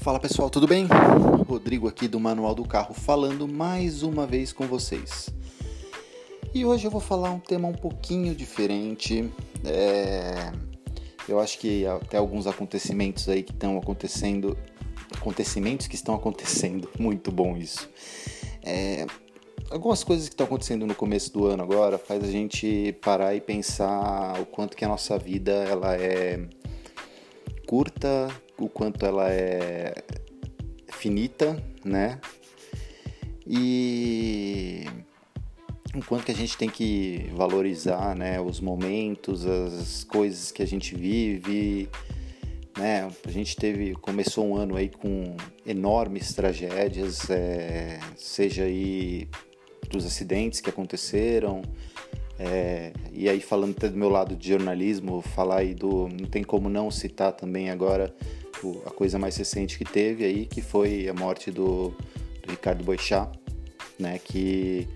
Fala 0.00 0.18
pessoal, 0.18 0.48
tudo 0.48 0.66
bem? 0.66 0.88
Rodrigo 1.46 1.86
aqui 1.86 2.08
do 2.08 2.18
Manual 2.18 2.54
do 2.54 2.64
Carro 2.64 2.94
falando 2.94 3.46
mais 3.46 4.02
uma 4.02 4.26
vez 4.26 4.50
com 4.50 4.66
vocês. 4.66 5.28
E 6.54 6.64
hoje 6.64 6.86
eu 6.86 6.90
vou 6.90 7.02
falar 7.02 7.30
um 7.30 7.38
tema 7.38 7.68
um 7.68 7.74
pouquinho 7.74 8.34
diferente. 8.34 9.30
É... 9.62 10.52
Eu 11.28 11.38
acho 11.38 11.58
que 11.58 11.84
até 11.86 12.16
alguns 12.16 12.46
acontecimentos 12.46 13.28
aí 13.28 13.42
que 13.42 13.52
estão 13.52 13.76
acontecendo, 13.76 14.56
acontecimentos 15.14 15.86
que 15.86 15.96
estão 15.96 16.14
acontecendo, 16.14 16.88
muito 16.98 17.30
bom 17.30 17.54
isso. 17.54 17.86
É... 18.62 19.06
Algumas 19.70 20.02
coisas 20.02 20.30
que 20.30 20.32
estão 20.32 20.46
acontecendo 20.46 20.86
no 20.86 20.94
começo 20.94 21.30
do 21.30 21.44
ano 21.44 21.62
agora 21.62 21.98
faz 21.98 22.24
a 22.24 22.30
gente 22.30 22.96
parar 23.02 23.34
e 23.34 23.40
pensar 23.40 24.40
o 24.40 24.46
quanto 24.46 24.78
que 24.78 24.84
a 24.84 24.88
nossa 24.88 25.18
vida 25.18 25.52
ela 25.52 25.94
é 25.94 26.48
curta, 27.66 28.28
o 28.60 28.68
quanto 28.68 29.04
ela 29.04 29.32
é 29.32 29.94
finita, 30.88 31.60
né? 31.84 32.20
E 33.46 34.84
o 35.94 36.04
quanto 36.04 36.26
que 36.26 36.30
a 36.30 36.34
gente 36.34 36.56
tem 36.56 36.68
que 36.68 37.28
valorizar, 37.34 38.14
né, 38.14 38.40
os 38.40 38.60
momentos, 38.60 39.44
as 39.46 40.04
coisas 40.04 40.52
que 40.52 40.62
a 40.62 40.66
gente 40.66 40.94
vive, 40.94 41.88
né? 42.78 43.10
A 43.26 43.30
gente 43.30 43.56
teve 43.56 43.94
começou 43.94 44.46
um 44.46 44.54
ano 44.54 44.76
aí 44.76 44.88
com 44.88 45.36
enormes 45.66 46.32
tragédias, 46.32 47.28
é, 47.30 47.98
seja 48.16 48.64
aí 48.64 49.28
dos 49.90 50.06
acidentes 50.06 50.60
que 50.60 50.70
aconteceram, 50.70 51.62
é, 52.38 52.92
e 53.12 53.28
aí 53.28 53.40
falando 53.40 53.72
até 53.76 53.88
do 53.88 53.98
meu 53.98 54.08
lado 54.08 54.36
de 54.36 54.48
jornalismo, 54.48 55.20
falar 55.20 55.58
aí 55.58 55.74
do. 55.74 56.08
Não 56.08 56.26
tem 56.26 56.42
como 56.42 56.68
não 56.68 56.90
citar 56.90 57.32
também 57.32 57.70
agora 57.70 58.14
o, 58.62 58.82
a 58.86 58.90
coisa 58.90 59.18
mais 59.18 59.36
recente 59.36 59.78
que 59.78 59.84
teve 59.84 60.24
aí, 60.24 60.46
que 60.46 60.60
foi 60.60 61.08
a 61.08 61.14
morte 61.14 61.50
do, 61.50 61.94
do 62.42 62.50
Ricardo 62.50 62.84
Boixá, 62.84 63.30
né? 63.98 64.18
Que 64.18 64.88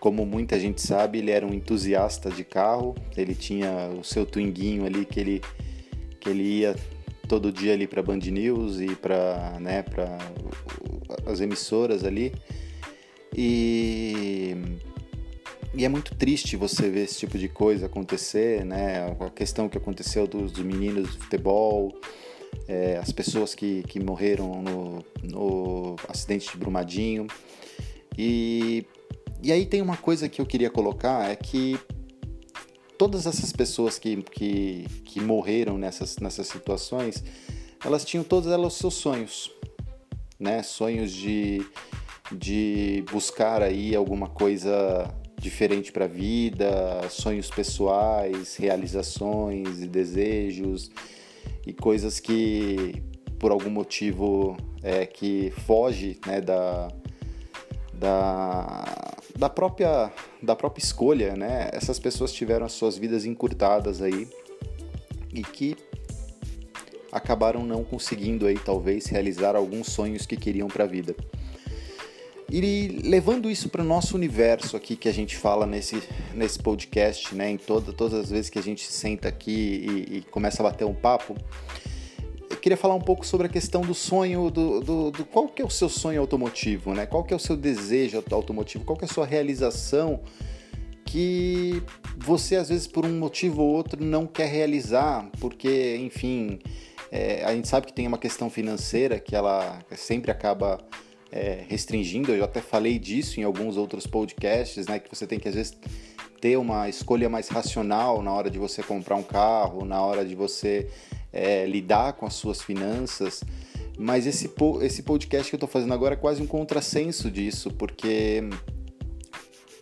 como 0.00 0.24
muita 0.24 0.58
gente 0.58 0.80
sabe, 0.80 1.18
ele 1.18 1.30
era 1.30 1.44
um 1.44 1.52
entusiasta 1.52 2.30
de 2.30 2.44
carro, 2.44 2.94
ele 3.16 3.34
tinha 3.34 3.90
o 3.98 4.04
seu 4.04 4.24
twinguinho 4.24 4.84
ali 4.84 5.04
que 5.04 5.18
ele, 5.18 5.42
que 6.20 6.28
ele 6.28 6.42
ia 6.42 6.76
todo 7.28 7.52
dia 7.52 7.72
ali 7.72 7.86
para 7.86 8.02
Band 8.02 8.18
News 8.18 8.80
e 8.80 8.94
para 8.94 9.58
né, 9.60 9.84
as 11.26 11.40
emissoras 11.40 12.04
ali. 12.04 12.32
E 13.36 14.56
e 15.74 15.84
é 15.84 15.88
muito 15.88 16.14
triste 16.14 16.56
você 16.56 16.88
ver 16.88 17.04
esse 17.04 17.18
tipo 17.18 17.38
de 17.38 17.48
coisa 17.48 17.86
acontecer, 17.86 18.64
né? 18.64 19.14
A 19.20 19.30
questão 19.30 19.68
que 19.68 19.76
aconteceu 19.76 20.26
dos, 20.26 20.50
dos 20.50 20.64
meninos 20.64 21.14
do 21.14 21.20
futebol, 21.20 21.94
é, 22.68 22.98
as 22.98 23.10
pessoas 23.10 23.54
que, 23.54 23.82
que 23.84 23.98
morreram 23.98 24.62
no, 24.62 25.04
no 25.22 25.96
acidente 26.06 26.50
de 26.52 26.58
Brumadinho. 26.58 27.26
E, 28.16 28.84
e 29.42 29.50
aí 29.50 29.64
tem 29.64 29.80
uma 29.80 29.96
coisa 29.96 30.28
que 30.28 30.40
eu 30.40 30.46
queria 30.46 30.68
colocar, 30.68 31.30
é 31.30 31.34
que 31.34 31.78
todas 32.98 33.26
essas 33.26 33.52
pessoas 33.52 33.98
que, 33.98 34.22
que, 34.22 34.84
que 35.04 35.20
morreram 35.20 35.78
nessas, 35.78 36.18
nessas 36.18 36.48
situações, 36.48 37.24
elas 37.84 38.04
tinham 38.04 38.24
todas 38.24 38.52
elas 38.52 38.74
seus 38.74 38.94
sonhos, 38.94 39.50
né? 40.38 40.62
Sonhos 40.62 41.12
de, 41.12 41.64
de 42.32 43.04
buscar 43.10 43.62
aí 43.62 43.94
alguma 43.94 44.28
coisa 44.28 45.08
diferente 45.40 45.92
para 45.92 46.06
a 46.06 46.08
vida, 46.08 47.08
sonhos 47.08 47.48
pessoais, 47.48 48.56
realizações 48.56 49.80
e 49.80 49.86
desejos 49.86 50.90
e 51.66 51.72
coisas 51.72 52.20
que 52.20 53.02
por 53.38 53.50
algum 53.52 53.70
motivo 53.70 54.56
é 54.82 55.06
que 55.06 55.52
foge 55.66 56.18
né, 56.26 56.40
da, 56.40 56.88
da, 57.94 59.14
da 59.36 59.48
própria 59.48 60.12
da 60.42 60.54
própria 60.54 60.82
escolha, 60.82 61.34
né? 61.34 61.68
Essas 61.72 61.98
pessoas 61.98 62.32
tiveram 62.32 62.64
as 62.64 62.72
suas 62.72 62.96
vidas 62.96 63.24
encurtadas 63.24 64.00
aí 64.00 64.28
e 65.32 65.42
que 65.42 65.76
acabaram 67.10 67.64
não 67.64 67.82
conseguindo 67.82 68.46
aí 68.46 68.58
talvez 68.58 69.06
realizar 69.06 69.56
alguns 69.56 69.88
sonhos 69.88 70.26
que 70.26 70.36
queriam 70.36 70.68
para 70.68 70.84
a 70.84 70.86
vida. 70.86 71.14
E 72.50 73.00
levando 73.04 73.50
isso 73.50 73.68
para 73.68 73.82
o 73.82 73.84
nosso 73.84 74.16
universo 74.16 74.74
aqui 74.74 74.96
que 74.96 75.08
a 75.08 75.12
gente 75.12 75.36
fala 75.36 75.66
nesse, 75.66 76.02
nesse 76.34 76.58
podcast, 76.58 77.34
né, 77.34 77.50
em 77.50 77.58
toda, 77.58 77.92
todas 77.92 78.18
as 78.18 78.30
vezes 78.30 78.48
que 78.48 78.58
a 78.58 78.62
gente 78.62 78.90
senta 78.90 79.28
aqui 79.28 79.50
e, 80.10 80.16
e 80.18 80.22
começa 80.30 80.62
a 80.62 80.70
bater 80.70 80.86
um 80.86 80.94
papo, 80.94 81.36
eu 82.48 82.56
queria 82.56 82.76
falar 82.76 82.94
um 82.94 83.00
pouco 83.02 83.26
sobre 83.26 83.46
a 83.46 83.50
questão 83.50 83.82
do 83.82 83.92
sonho, 83.92 84.50
do, 84.50 84.80
do, 84.80 85.10
do, 85.10 85.24
qual 85.26 85.46
que 85.46 85.60
é 85.60 85.64
o 85.64 85.68
seu 85.68 85.90
sonho 85.90 86.20
automotivo, 86.22 86.94
né? 86.94 87.04
Qual 87.04 87.22
que 87.22 87.34
é 87.34 87.36
o 87.36 87.40
seu 87.40 87.54
desejo 87.54 88.24
automotivo, 88.30 88.84
qual 88.84 88.96
que 88.96 89.04
é 89.04 89.08
a 89.08 89.12
sua 89.12 89.26
realização 89.26 90.22
que 91.04 91.82
você 92.16 92.56
às 92.56 92.68
vezes 92.68 92.86
por 92.86 93.04
um 93.04 93.18
motivo 93.18 93.62
ou 93.62 93.74
outro 93.74 94.02
não 94.02 94.26
quer 94.26 94.48
realizar, 94.48 95.30
porque 95.38 95.96
enfim, 95.96 96.58
é, 97.10 97.44
a 97.44 97.54
gente 97.54 97.68
sabe 97.68 97.86
que 97.86 97.92
tem 97.92 98.06
uma 98.06 98.18
questão 98.18 98.48
financeira 98.48 99.18
que 99.18 99.36
ela 99.36 99.80
sempre 99.96 100.30
acaba 100.30 100.78
é, 101.30 101.64
restringindo. 101.68 102.32
Eu 102.32 102.44
até 102.44 102.60
falei 102.60 102.98
disso 102.98 103.40
em 103.40 103.42
alguns 103.42 103.76
outros 103.76 104.06
podcasts, 104.06 104.86
né? 104.86 104.98
Que 104.98 105.14
você 105.14 105.26
tem 105.26 105.38
que 105.38 105.48
às 105.48 105.54
vezes 105.54 105.78
ter 106.40 106.56
uma 106.56 106.88
escolha 106.88 107.28
mais 107.28 107.48
racional 107.48 108.22
na 108.22 108.32
hora 108.32 108.50
de 108.50 108.58
você 108.58 108.82
comprar 108.82 109.16
um 109.16 109.22
carro, 109.22 109.84
na 109.84 110.00
hora 110.00 110.24
de 110.24 110.34
você 110.34 110.88
é, 111.32 111.66
lidar 111.66 112.14
com 112.14 112.26
as 112.26 112.34
suas 112.34 112.62
finanças. 112.62 113.42
Mas 113.98 114.26
esse, 114.26 114.50
esse 114.82 115.02
podcast 115.02 115.50
que 115.50 115.54
eu 115.54 115.58
estou 115.58 115.68
fazendo 115.68 115.92
agora 115.92 116.14
é 116.14 116.16
quase 116.16 116.40
um 116.40 116.46
contrassenso 116.46 117.28
disso, 117.30 117.70
porque 117.72 118.48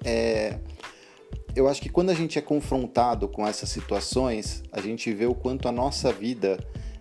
é, 0.02 0.58
eu 1.54 1.68
acho 1.68 1.82
que 1.82 1.90
quando 1.90 2.10
a 2.10 2.14
gente 2.14 2.38
é 2.38 2.42
confrontado 2.42 3.28
com 3.28 3.46
essas 3.46 3.68
situações, 3.68 4.62
a 4.72 4.80
gente 4.80 5.12
vê 5.12 5.26
o 5.26 5.34
quanto 5.34 5.68
a 5.68 5.72
nossa 5.72 6.10
vida 6.12 6.58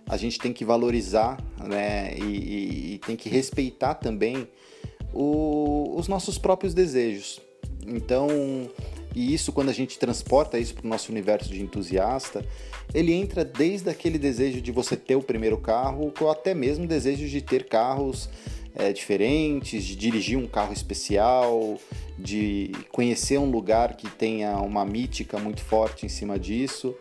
a 0.07 0.17
gente 0.17 0.39
tem 0.39 0.53
que 0.53 0.63
valorizar 0.63 1.38
né, 1.63 2.16
e, 2.17 2.93
e 2.93 2.99
tem 2.99 3.16
que 3.16 3.29
respeitar 3.29 3.95
também 3.95 4.47
o, 5.13 5.95
os 5.97 6.07
nossos 6.07 6.38
próprios 6.38 6.73
desejos. 6.73 7.41
Então, 7.88 8.27
e 9.15 9.33
isso 9.33 9.51
quando 9.51 9.69
a 9.69 9.73
gente 9.73 9.97
transporta 9.97 10.59
isso 10.59 10.75
para 10.75 10.85
o 10.85 10.89
nosso 10.89 11.11
universo 11.11 11.49
de 11.49 11.61
entusiasta, 11.61 12.45
ele 12.94 13.13
entra 13.13 13.45
desde 13.45 13.89
aquele 13.89 14.19
desejo 14.19 14.61
de 14.61 14.71
você 14.71 14.95
ter 14.95 15.15
o 15.15 15.21
primeiro 15.21 15.57
carro, 15.57 16.13
ou 16.19 16.29
até 16.29 16.53
mesmo 16.53 16.85
desejo 16.85 17.27
de 17.27 17.41
ter 17.41 17.67
carros 17.67 18.29
é, 18.75 18.91
diferentes, 18.91 19.83
de 19.83 19.95
dirigir 19.95 20.38
um 20.38 20.47
carro 20.47 20.73
especial, 20.73 21.77
de 22.19 22.71
conhecer 22.91 23.38
um 23.38 23.49
lugar 23.49 23.95
que 23.95 24.09
tenha 24.09 24.57
uma 24.57 24.85
mítica 24.85 25.39
muito 25.39 25.61
forte 25.61 26.05
em 26.05 26.09
cima 26.09 26.38
disso. 26.38 26.94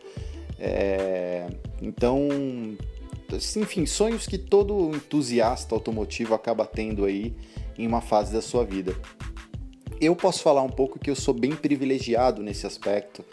É, 0.58 1.48
então 1.82 2.28
enfim, 3.56 3.86
sonhos 3.86 4.26
que 4.26 4.38
todo 4.38 4.94
entusiasta 4.94 5.74
automotivo 5.74 6.34
acaba 6.34 6.66
tendo 6.66 7.04
aí 7.04 7.34
em 7.78 7.86
uma 7.86 8.00
fase 8.00 8.32
da 8.32 8.42
sua 8.42 8.64
vida. 8.64 8.94
Eu 10.00 10.14
posso 10.14 10.42
falar 10.42 10.62
um 10.62 10.68
pouco 10.68 10.98
que 10.98 11.10
eu 11.10 11.16
sou 11.16 11.32
bem 11.32 11.54
privilegiado 11.54 12.42
nesse 12.42 12.66
aspecto 12.66 13.24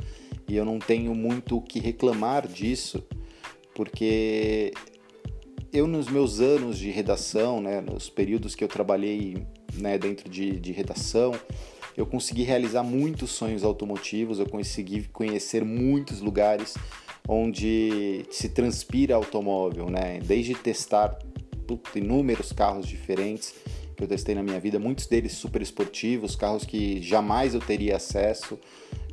e 0.48 0.56
eu 0.56 0.66
não 0.66 0.80
tenho 0.80 1.14
muito 1.14 1.58
o 1.58 1.62
que 1.62 1.80
reclamar 1.80 2.48
disso, 2.48 3.04
porque 3.74 4.74
eu 5.72 5.88
nos 5.88 6.10
meus 6.10 6.40
anos 6.40 6.78
de 6.78 6.90
redação, 6.90 7.62
né, 7.62 7.82
nos 7.82 8.10
períodos 8.10 8.56
que 8.56 8.64
eu 8.64 8.68
trabalhei 8.68 9.46
né, 9.74 9.98
dentro 9.98 10.30
de, 10.30 10.60
de 10.60 10.72
redação, 10.72 11.34
eu 11.96 12.06
consegui 12.06 12.44
realizar 12.44 12.84
muitos 12.84 13.32
sonhos 13.32 13.64
automotivos, 13.64 14.40
eu 14.40 14.50
consegui 14.50 15.08
conhecer 15.10 15.64
muitos 15.64 16.22
lugares 16.22 16.76
onde 17.28 18.26
se 18.30 18.50
transpira 18.50 19.16
automóvel, 19.16 19.90
né? 19.90 20.20
Desde 20.24 20.56
testar 20.56 21.18
inúmeros 21.96 22.52
carros 22.52 22.86
diferentes 22.86 23.54
que 23.96 24.04
eu 24.04 24.08
testei 24.08 24.36
na 24.36 24.44
minha 24.44 24.60
vida, 24.60 24.80
muitos 24.80 25.06
deles 25.06 25.34
super 25.34 25.62
esportivos, 25.62 26.36
carros 26.36 26.66
que 26.66 27.02
jamais 27.02 27.54
eu 27.54 27.62
teria 27.62 27.96
acesso 27.96 28.60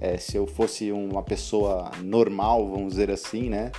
é, 0.01 0.17
se 0.17 0.37
eu 0.37 0.47
fosse 0.47 0.91
uma 0.93 1.23
pessoa 1.23 1.91
normal, 2.03 2.67
vamos 2.69 2.91
dizer 2.91 3.11
assim, 3.11 3.49
né? 3.49 3.71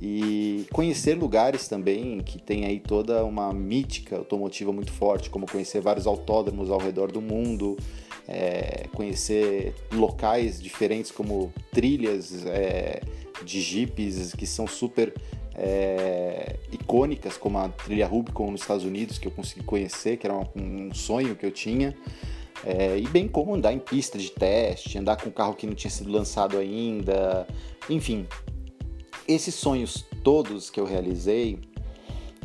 E 0.00 0.66
conhecer 0.72 1.14
lugares 1.14 1.66
também 1.66 2.18
que 2.20 2.38
tem 2.38 2.66
aí 2.66 2.78
toda 2.78 3.24
uma 3.24 3.52
mítica 3.52 4.16
automotiva 4.16 4.72
muito 4.72 4.92
forte, 4.92 5.30
como 5.30 5.46
conhecer 5.46 5.80
vários 5.80 6.06
autódromos 6.06 6.70
ao 6.70 6.78
redor 6.78 7.10
do 7.10 7.22
mundo, 7.22 7.76
é, 8.26 8.86
conhecer 8.92 9.74
locais 9.92 10.60
diferentes 10.60 11.10
como 11.10 11.52
trilhas, 11.70 12.44
é, 12.46 13.00
de 13.44 13.60
jipes 13.60 14.32
que 14.34 14.46
são 14.46 14.66
super 14.66 15.12
é, 15.54 16.56
icônicas, 16.72 17.36
como 17.36 17.58
a 17.58 17.68
trilha 17.68 18.06
Rubicon 18.06 18.50
nos 18.50 18.62
Estados 18.62 18.84
Unidos, 18.84 19.18
que 19.18 19.28
eu 19.28 19.32
consegui 19.32 19.62
conhecer, 19.64 20.16
que 20.16 20.26
era 20.26 20.34
um, 20.34 20.46
um 20.56 20.94
sonho 20.94 21.36
que 21.36 21.44
eu 21.44 21.50
tinha. 21.50 21.94
É, 22.64 22.96
e 22.98 23.06
bem 23.08 23.28
como 23.28 23.54
andar 23.54 23.72
em 23.72 23.78
pista 23.78 24.16
de 24.16 24.30
teste, 24.30 24.96
andar 24.96 25.16
com 25.16 25.28
um 25.28 25.32
carro 25.32 25.54
que 25.54 25.66
não 25.66 25.74
tinha 25.74 25.90
sido 25.90 26.10
lançado 26.10 26.56
ainda, 26.56 27.46
enfim. 27.90 28.26
Esses 29.28 29.54
sonhos 29.54 30.04
todos 30.22 30.70
que 30.70 30.80
eu 30.80 30.84
realizei, 30.84 31.58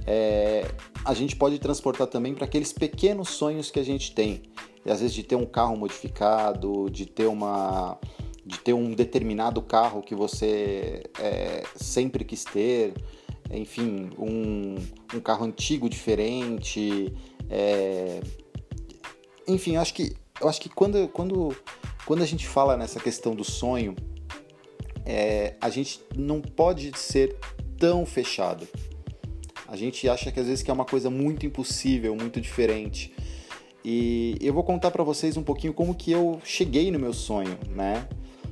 é, 0.06 0.66
a 1.06 1.14
gente 1.14 1.36
pode 1.36 1.58
transportar 1.60 2.08
também 2.08 2.34
para 2.34 2.46
aqueles 2.46 2.74
pequenos 2.74 3.30
sonhos 3.30 3.72
que 3.72 3.80
a 3.80 3.84
gente 3.84 4.14
tem. 4.14 4.44
E 4.86 4.92
às 4.92 5.02
vezes 5.02 5.14
de 5.14 5.24
ter 5.24 5.36
um 5.36 5.46
carro 5.46 5.76
modificado, 5.76 6.90
de 6.90 7.06
ter 7.06 7.28
uma 7.28 7.98
de 8.46 8.58
ter 8.60 8.74
um 8.74 8.96
determinado 8.96 9.62
carro 9.62 10.02
que 10.02 10.16
você 10.16 11.04
é, 11.20 11.64
sempre 11.76 12.26
quis 12.26 12.44
ter, 12.44 12.94
enfim, 13.52 14.10
um, 14.18 14.76
um 15.14 15.20
carro 15.20 15.46
antigo 15.46 15.88
diferente, 15.88 17.14
é, 17.48 18.22
enfim, 19.48 19.76
eu 19.76 19.82
acho 19.82 19.94
que 19.94 20.16
eu 20.40 20.48
acho 20.48 20.62
que 20.62 20.70
quando, 20.70 21.08
quando, 21.10 21.56
quando 22.06 22.24
a 22.24 22.26
gente 22.26 22.48
fala 22.48 22.78
nessa 22.78 23.00
questão 23.00 23.36
do 23.36 23.44
sonho, 23.44 23.96
é, 25.06 25.56
a 25.60 25.70
gente 25.70 26.02
não 26.16 26.42
pode 26.42 26.98
ser 26.98 27.36
tão 27.78 28.06
fechado. 28.06 28.68
A 29.68 29.76
gente 29.76 30.08
acha 30.08 30.32
que 30.32 30.40
às 30.40 30.48
vezes 30.48 30.64
que 30.64 30.72
é 30.72 30.74
uma 30.74 30.86
coisa 30.86 31.10
muito 31.10 31.46
impossível, 31.46 32.16
muito 32.16 32.40
diferente. 32.40 33.14
E 33.84 34.38
eu 34.42 34.54
vou 34.54 34.64
contar 34.64 34.92
para 34.92 35.04
vocês 35.04 35.38
um 35.38 35.44
pouquinho 35.44 35.74
como 35.74 35.96
que 35.96 36.12
eu 36.12 36.42
cheguei 36.44 36.92
no 36.92 37.00
meu 37.00 37.14
sonho, 37.14 37.58
né? 37.70 38.08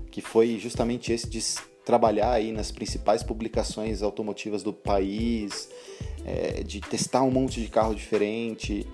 Que 0.10 0.22
foi 0.22 0.58
justamente 0.58 1.12
esse 1.12 1.30
de 1.30 1.42
trabalhar 1.84 2.32
aí 2.32 2.52
nas 2.52 2.72
principais 2.72 3.24
publicações 3.24 4.02
automotivas 4.02 4.64
do 4.64 4.74
país, 4.74 5.70
é, 6.26 6.64
de 6.64 6.82
testar 6.82 7.24
um 7.24 7.32
monte 7.32 7.62
de 7.62 7.68
carro 7.68 7.94
diferente. 7.94 8.86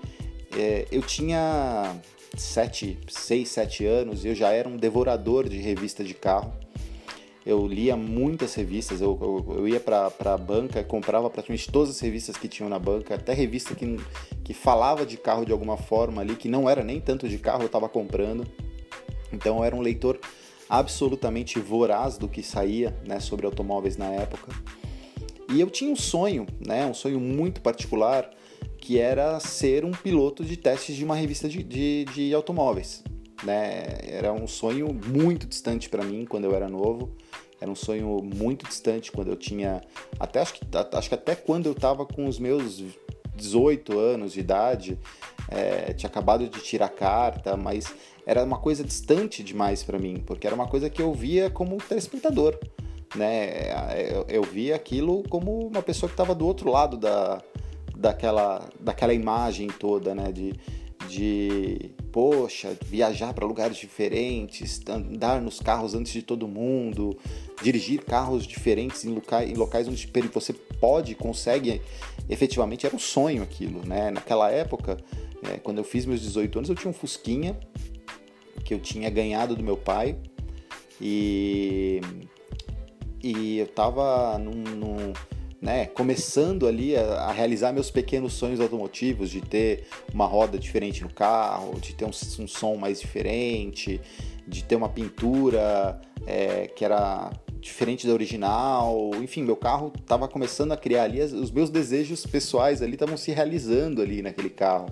É, 0.56 0.86
eu 0.90 1.02
tinha 1.02 1.96
sete, 2.36 2.98
seis, 3.08 3.48
sete 3.48 3.84
anos 3.84 4.24
e 4.24 4.28
eu 4.28 4.34
já 4.34 4.50
era 4.50 4.68
um 4.68 4.76
devorador 4.76 5.48
de 5.48 5.58
revista 5.58 6.04
de 6.04 6.14
carro 6.14 6.52
eu 7.46 7.66
lia 7.66 7.96
muitas 7.96 8.54
revistas, 8.54 9.00
eu, 9.00 9.18
eu, 9.20 9.56
eu 9.58 9.68
ia 9.68 9.78
para 9.78 10.10
a 10.24 10.38
banca 10.38 10.82
comprava 10.82 11.28
praticamente 11.28 11.70
todas 11.70 11.90
as 11.90 12.00
revistas 12.00 12.36
que 12.36 12.48
tinham 12.48 12.70
na 12.70 12.78
banca, 12.78 13.14
até 13.14 13.34
revista 13.34 13.74
que, 13.74 13.98
que 14.42 14.54
falava 14.54 15.04
de 15.04 15.16
carro 15.18 15.44
de 15.44 15.52
alguma 15.52 15.76
forma 15.76 16.22
ali, 16.22 16.36
que 16.36 16.48
não 16.48 16.68
era 16.68 16.82
nem 16.82 17.00
tanto 17.00 17.28
de 17.28 17.38
carro, 17.38 17.62
eu 17.62 17.66
estava 17.66 17.88
comprando. 17.88 18.46
Então 19.32 19.58
eu 19.58 19.64
era 19.64 19.76
um 19.76 19.80
leitor 19.80 20.18
absolutamente 20.68 21.58
voraz 21.58 22.16
do 22.16 22.28
que 22.28 22.42
saía 22.42 22.96
né, 23.06 23.20
sobre 23.20 23.44
automóveis 23.44 23.96
na 23.96 24.06
época. 24.06 24.52
E 25.50 25.60
eu 25.60 25.68
tinha 25.68 25.92
um 25.92 25.96
sonho, 25.96 26.46
né, 26.66 26.86
um 26.86 26.94
sonho 26.94 27.20
muito 27.20 27.60
particular, 27.60 28.30
que 28.78 28.98
era 28.98 29.38
ser 29.38 29.84
um 29.84 29.90
piloto 29.90 30.44
de 30.44 30.56
testes 30.56 30.96
de 30.96 31.04
uma 31.04 31.14
revista 31.14 31.48
de, 31.48 31.62
de, 31.62 32.04
de 32.06 32.34
automóveis. 32.34 33.04
Né? 33.42 33.98
Era 34.02 34.32
um 34.32 34.46
sonho 34.46 34.88
muito 35.06 35.46
distante 35.46 35.88
para 35.90 36.02
mim 36.02 36.24
quando 36.24 36.44
eu 36.44 36.54
era 36.54 36.68
novo. 36.68 37.14
Era 37.64 37.70
um 37.70 37.74
sonho 37.74 38.20
muito 38.22 38.68
distante 38.68 39.10
quando 39.10 39.28
eu 39.28 39.36
tinha. 39.36 39.80
Até 40.20 40.42
acho 40.42 40.52
que, 40.52 40.60
acho 40.92 41.08
que 41.08 41.14
até 41.14 41.34
quando 41.34 41.64
eu 41.64 41.72
estava 41.72 42.04
com 42.04 42.28
os 42.28 42.38
meus 42.38 42.84
18 43.34 43.98
anos 43.98 44.34
de 44.34 44.40
idade, 44.40 44.98
é, 45.48 45.94
tinha 45.94 46.10
acabado 46.10 46.46
de 46.46 46.60
tirar 46.60 46.90
carta, 46.90 47.56
mas 47.56 47.86
era 48.26 48.44
uma 48.44 48.58
coisa 48.58 48.84
distante 48.84 49.42
demais 49.42 49.82
para 49.82 49.98
mim, 49.98 50.22
porque 50.26 50.46
era 50.46 50.54
uma 50.54 50.68
coisa 50.68 50.90
que 50.90 51.00
eu 51.00 51.14
via 51.14 51.48
como 51.48 51.78
telespectador. 51.78 52.58
Né? 53.16 53.70
Eu, 54.12 54.26
eu 54.28 54.42
via 54.42 54.76
aquilo 54.76 55.22
como 55.30 55.66
uma 55.66 55.80
pessoa 55.80 56.10
que 56.10 56.12
estava 56.12 56.34
do 56.34 56.46
outro 56.46 56.70
lado 56.70 56.98
da, 56.98 57.40
daquela, 57.96 58.68
daquela 58.78 59.14
imagem 59.14 59.68
toda, 59.68 60.14
né? 60.14 60.30
De, 60.30 60.52
de 61.14 61.90
poxa, 62.10 62.76
viajar 62.86 63.32
para 63.32 63.46
lugares 63.46 63.76
diferentes, 63.76 64.80
andar 64.88 65.40
nos 65.40 65.60
carros 65.60 65.94
antes 65.94 66.12
de 66.12 66.22
todo 66.22 66.46
mundo, 66.48 67.16
dirigir 67.62 68.04
carros 68.04 68.46
diferentes 68.46 69.04
em 69.04 69.14
locais, 69.14 69.50
em 69.50 69.54
locais 69.54 69.88
onde 69.88 70.08
você 70.32 70.52
pode, 70.52 71.14
consegue, 71.14 71.80
efetivamente 72.28 72.86
era 72.86 72.94
um 72.94 72.98
sonho 72.98 73.42
aquilo, 73.42 73.86
né? 73.86 74.10
Naquela 74.10 74.50
época, 74.50 74.96
é, 75.42 75.58
quando 75.58 75.78
eu 75.78 75.84
fiz 75.84 76.06
meus 76.06 76.20
18 76.20 76.58
anos, 76.58 76.70
eu 76.70 76.76
tinha 76.76 76.90
um 76.90 76.94
Fusquinha 76.94 77.58
que 78.64 78.72
eu 78.72 78.80
tinha 78.80 79.10
ganhado 79.10 79.54
do 79.54 79.62
meu 79.62 79.76
pai 79.76 80.16
e 81.00 82.00
e 83.22 83.58
eu 83.58 83.66
tava 83.66 84.38
num, 84.38 84.52
num 84.52 85.12
né, 85.64 85.86
começando 85.86 86.68
ali 86.68 86.94
a, 86.94 87.00
a, 87.00 87.32
realizar 87.32 87.72
meus 87.72 87.90
pequenos 87.90 88.34
sonhos 88.34 88.60
automotivos, 88.60 89.30
de 89.30 89.40
ter 89.40 89.86
uma 90.12 90.26
roda 90.26 90.58
diferente 90.58 91.02
no 91.02 91.08
carro, 91.08 91.80
de 91.80 91.94
ter 91.94 92.04
um, 92.04 92.10
um 92.10 92.46
som 92.46 92.76
mais 92.76 93.00
diferente, 93.00 93.98
de 94.46 94.62
ter 94.62 94.76
uma 94.76 94.90
pintura 94.90 95.98
é, 96.26 96.68
que 96.68 96.84
era 96.84 97.32
diferente 97.62 98.06
da 98.06 98.12
original. 98.12 99.12
Enfim, 99.22 99.42
meu 99.42 99.56
carro 99.56 99.90
estava 99.98 100.28
começando 100.28 100.72
a 100.72 100.76
criar 100.76 101.04
ali, 101.04 101.22
os 101.22 101.50
meus 101.50 101.70
desejos 101.70 102.26
pessoais 102.26 102.82
ali 102.82 102.92
estavam 102.92 103.16
se 103.16 103.32
realizando 103.32 104.02
ali 104.02 104.20
naquele 104.20 104.50
carro. 104.50 104.90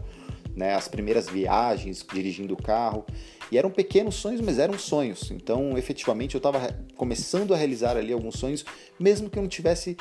Né, 0.54 0.74
as 0.74 0.86
primeiras 0.86 1.30
viagens 1.30 2.04
dirigindo 2.12 2.52
o 2.52 2.62
carro. 2.62 3.06
E 3.50 3.56
eram 3.56 3.70
pequenos 3.70 4.14
sonhos, 4.16 4.40
mas 4.40 4.58
eram 4.58 4.78
sonhos. 4.78 5.30
Então, 5.30 5.78
efetivamente, 5.78 6.34
eu 6.34 6.38
estava 6.38 6.74
começando 6.94 7.54
a 7.54 7.56
realizar 7.56 7.96
ali 7.96 8.12
alguns 8.12 8.38
sonhos, 8.38 8.62
mesmo 9.00 9.30
que 9.30 9.38
eu 9.38 9.42
não 9.42 9.48
tivesse 9.48 9.96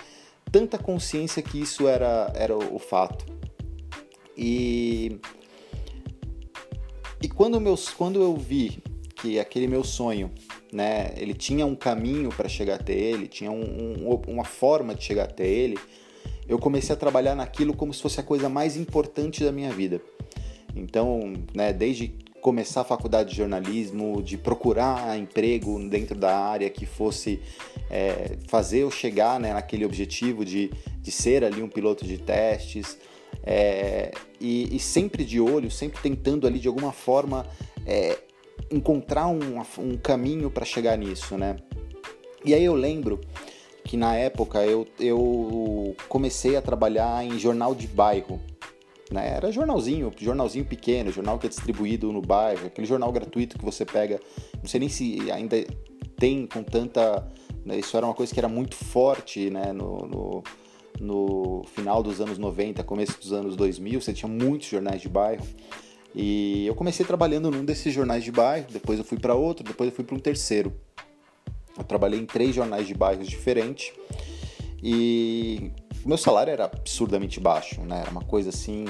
tanta 0.51 0.77
consciência 0.77 1.41
que 1.41 1.59
isso 1.59 1.87
era, 1.87 2.31
era 2.35 2.55
o 2.55 2.77
fato. 2.77 3.25
E, 4.37 5.19
e 7.21 7.29
quando, 7.29 7.59
meus, 7.61 7.89
quando 7.89 8.21
eu 8.21 8.35
vi 8.35 8.83
que 9.15 9.39
aquele 9.39 9.67
meu 9.67 9.83
sonho, 9.83 10.31
né, 10.73 11.13
ele 11.15 11.33
tinha 11.33 11.65
um 11.65 11.75
caminho 11.75 12.29
para 12.29 12.49
chegar 12.49 12.75
até 12.75 12.93
ele, 12.93 13.27
tinha 13.27 13.51
um, 13.51 13.61
um, 13.61 14.21
uma 14.27 14.43
forma 14.43 14.95
de 14.95 15.03
chegar 15.03 15.23
até 15.23 15.47
ele, 15.47 15.77
eu 16.47 16.57
comecei 16.59 16.93
a 16.93 16.97
trabalhar 16.97 17.35
naquilo 17.35 17.73
como 17.73 17.93
se 17.93 18.01
fosse 18.01 18.19
a 18.19 18.23
coisa 18.23 18.49
mais 18.49 18.75
importante 18.75 19.43
da 19.43 19.51
minha 19.51 19.71
vida. 19.71 20.01
Então, 20.75 21.33
né, 21.53 21.71
desde 21.71 22.15
começar 22.41 22.81
a 22.81 22.83
faculdade 22.83 23.29
de 23.29 23.37
jornalismo, 23.37 24.21
de 24.21 24.37
procurar 24.37 25.17
emprego 25.17 25.79
dentro 25.87 26.17
da 26.17 26.35
área 26.37 26.69
que 26.69 26.85
fosse 26.85 27.39
é, 27.89 28.37
fazer 28.47 28.79
eu 28.79 28.91
chegar 28.91 29.39
né, 29.39 29.53
naquele 29.53 29.85
objetivo 29.85 30.43
de, 30.43 30.71
de 30.99 31.11
ser 31.11 31.43
ali 31.43 31.61
um 31.61 31.69
piloto 31.69 32.03
de 32.03 32.17
testes. 32.17 32.97
É, 33.43 34.11
e, 34.39 34.75
e, 34.75 34.79
sempre 34.79 35.23
de 35.23 35.39
olho, 35.39 35.71
sempre 35.71 36.01
tentando 36.01 36.45
ali 36.45 36.59
de 36.59 36.67
alguma 36.67 36.91
forma 36.91 37.45
é, 37.85 38.17
encontrar 38.69 39.27
um, 39.27 39.59
um 39.79 39.97
caminho 39.97 40.49
para 40.51 40.65
chegar 40.65 40.97
nisso, 40.97 41.37
né? 41.37 41.55
E 42.43 42.53
aí 42.53 42.63
eu 42.63 42.73
lembro 42.73 43.21
que 43.83 43.97
na 43.97 44.15
época 44.15 44.63
eu, 44.63 44.87
eu 44.99 45.95
comecei 46.07 46.55
a 46.55 46.61
trabalhar 46.61 47.23
em 47.25 47.37
jornal 47.39 47.73
de 47.73 47.87
bairro. 47.87 48.39
Né? 49.11 49.35
Era 49.35 49.51
jornalzinho, 49.51 50.11
jornalzinho 50.17 50.65
pequeno, 50.65 51.11
jornal 51.11 51.37
que 51.37 51.45
é 51.45 51.49
distribuído 51.49 52.11
no 52.11 52.21
bairro, 52.21 52.67
aquele 52.67 52.87
jornal 52.87 53.11
gratuito 53.11 53.59
que 53.59 53.65
você 53.65 53.85
pega, 53.85 54.19
não 54.57 54.67
sei 54.67 54.79
nem 54.79 54.89
se 54.89 55.29
ainda 55.31 55.57
tem 56.17 56.47
com 56.47 56.63
tanta. 56.63 57.27
Né? 57.65 57.79
Isso 57.79 57.95
era 57.97 58.05
uma 58.05 58.13
coisa 58.13 58.33
que 58.33 58.39
era 58.39 58.47
muito 58.47 58.75
forte 58.75 59.49
né? 59.49 59.73
no, 59.73 59.97
no, 60.07 60.43
no 60.99 61.63
final 61.75 62.01
dos 62.01 62.21
anos 62.21 62.37
90, 62.37 62.83
começo 62.83 63.19
dos 63.19 63.33
anos 63.33 63.55
2000, 63.55 63.99
você 63.99 64.13
tinha 64.13 64.29
muitos 64.29 64.69
jornais 64.69 65.01
de 65.01 65.09
bairro. 65.09 65.45
E 66.15 66.65
eu 66.65 66.75
comecei 66.75 67.05
trabalhando 67.05 67.49
num 67.51 67.63
desses 67.63 67.93
jornais 67.93 68.23
de 68.23 68.31
bairro, 68.31 68.67
depois 68.71 68.97
eu 68.97 69.05
fui 69.05 69.17
para 69.17 69.35
outro, 69.35 69.63
depois 69.63 69.89
eu 69.89 69.95
fui 69.95 70.05
para 70.05 70.15
um 70.15 70.19
terceiro. 70.19 70.73
Eu 71.77 71.83
trabalhei 71.83 72.19
em 72.19 72.25
três 72.25 72.53
jornais 72.53 72.85
de 72.85 72.93
bairros 72.93 73.27
diferentes 73.27 73.93
e 74.83 75.71
o 76.03 76.07
meu 76.07 76.17
salário 76.17 76.51
era 76.51 76.65
absurdamente 76.65 77.39
baixo, 77.39 77.81
né? 77.81 78.01
Era 78.01 78.11
uma 78.11 78.23
coisa 78.23 78.49
assim. 78.49 78.85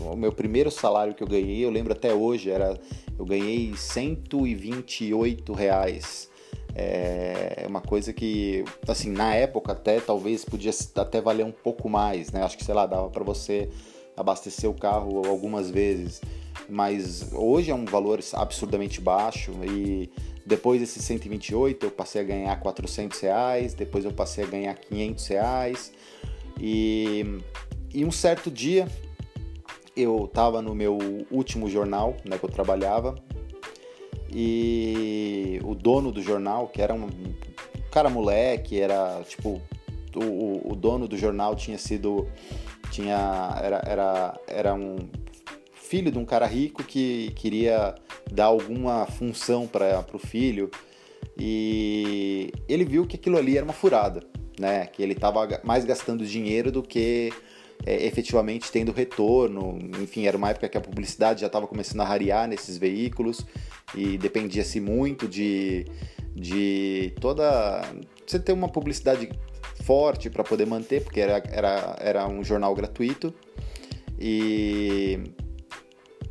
O 0.00 0.16
meu 0.16 0.32
primeiro 0.32 0.70
salário 0.70 1.14
que 1.14 1.22
eu 1.22 1.28
ganhei, 1.28 1.64
eu 1.64 1.70
lembro 1.70 1.92
até 1.92 2.12
hoje, 2.12 2.50
era 2.50 2.78
eu 3.18 3.24
ganhei 3.24 3.74
128 3.76 5.52
reais. 5.52 6.28
É 6.74 7.64
uma 7.68 7.80
coisa 7.80 8.12
que, 8.12 8.64
assim, 8.86 9.10
na 9.10 9.34
época 9.34 9.72
até 9.72 10.00
talvez 10.00 10.44
podia 10.44 10.70
até 10.96 11.20
valer 11.20 11.44
um 11.44 11.52
pouco 11.52 11.88
mais, 11.88 12.30
né? 12.30 12.42
Acho 12.42 12.56
que, 12.56 12.64
sei 12.64 12.74
lá, 12.74 12.86
dava 12.86 13.08
para 13.10 13.24
você 13.24 13.68
abastecer 14.16 14.68
o 14.70 14.74
carro 14.74 15.26
algumas 15.26 15.70
vezes. 15.70 16.20
Mas 16.68 17.32
hoje 17.32 17.70
é 17.70 17.74
um 17.74 17.84
valor 17.84 18.20
absurdamente 18.34 19.00
baixo 19.00 19.52
e 19.64 20.10
depois 20.46 20.80
desses 20.80 21.04
128 21.04 21.86
eu 21.86 21.90
passei 21.90 22.20
a 22.20 22.24
ganhar 22.24 22.60
400 22.60 23.18
reais, 23.20 23.74
depois 23.74 24.04
eu 24.04 24.12
passei 24.12 24.44
a 24.44 24.46
ganhar 24.46 24.74
500 24.74 25.26
reais. 25.26 25.92
E, 26.60 27.40
e 27.92 28.04
um 28.04 28.12
certo 28.12 28.50
dia 28.50 28.86
eu 29.96 30.26
estava 30.26 30.60
no 30.60 30.74
meu 30.74 30.98
último 31.30 31.68
jornal, 31.68 32.16
né, 32.24 32.38
que 32.38 32.44
eu 32.44 32.50
trabalhava, 32.50 33.16
e 34.32 35.58
o 35.64 35.74
dono 35.74 36.12
do 36.12 36.22
jornal, 36.22 36.68
que 36.68 36.80
era 36.80 36.94
um 36.94 37.08
cara 37.90 38.08
moleque, 38.08 38.78
era 38.78 39.22
tipo 39.28 39.60
o, 40.14 40.72
o 40.72 40.76
dono 40.76 41.08
do 41.08 41.16
jornal 41.16 41.56
tinha 41.56 41.78
sido 41.78 42.28
tinha 42.90 43.58
era, 43.62 43.82
era, 43.84 44.40
era 44.46 44.74
um 44.74 44.96
filho 45.74 46.10
de 46.10 46.18
um 46.18 46.24
cara 46.24 46.46
rico 46.46 46.84
que 46.84 47.32
queria 47.34 47.94
dar 48.30 48.46
alguma 48.46 49.06
função 49.06 49.66
para 49.66 50.04
o 50.12 50.18
filho. 50.18 50.70
E 51.36 52.52
ele 52.68 52.84
viu 52.84 53.06
que 53.06 53.16
aquilo 53.16 53.36
ali 53.36 53.56
era 53.56 53.64
uma 53.64 53.72
furada 53.72 54.22
né? 54.60 54.86
Que 54.86 55.02
ele 55.02 55.14
estava 55.14 55.60
mais 55.64 55.84
gastando 55.84 56.24
dinheiro 56.24 56.70
do 56.70 56.82
que 56.82 57.32
é, 57.84 58.06
efetivamente 58.06 58.70
tendo 58.70 58.92
retorno. 58.92 59.78
Enfim, 60.00 60.26
era 60.26 60.36
uma 60.36 60.50
época 60.50 60.68
que 60.68 60.76
a 60.76 60.80
publicidade 60.80 61.40
já 61.40 61.46
estava 61.46 61.66
começando 61.66 62.02
a 62.02 62.04
rarear 62.04 62.46
nesses 62.46 62.76
veículos 62.76 63.44
e 63.94 64.18
dependia-se 64.18 64.80
muito 64.80 65.26
de, 65.26 65.86
de 66.34 67.12
toda. 67.20 67.82
Você 68.26 68.38
ter 68.38 68.52
uma 68.52 68.68
publicidade 68.68 69.30
forte 69.82 70.28
para 70.28 70.44
poder 70.44 70.66
manter, 70.66 71.02
porque 71.02 71.20
era, 71.20 71.42
era, 71.50 71.96
era 71.98 72.28
um 72.28 72.44
jornal 72.44 72.74
gratuito 72.74 73.34
e 74.18 75.18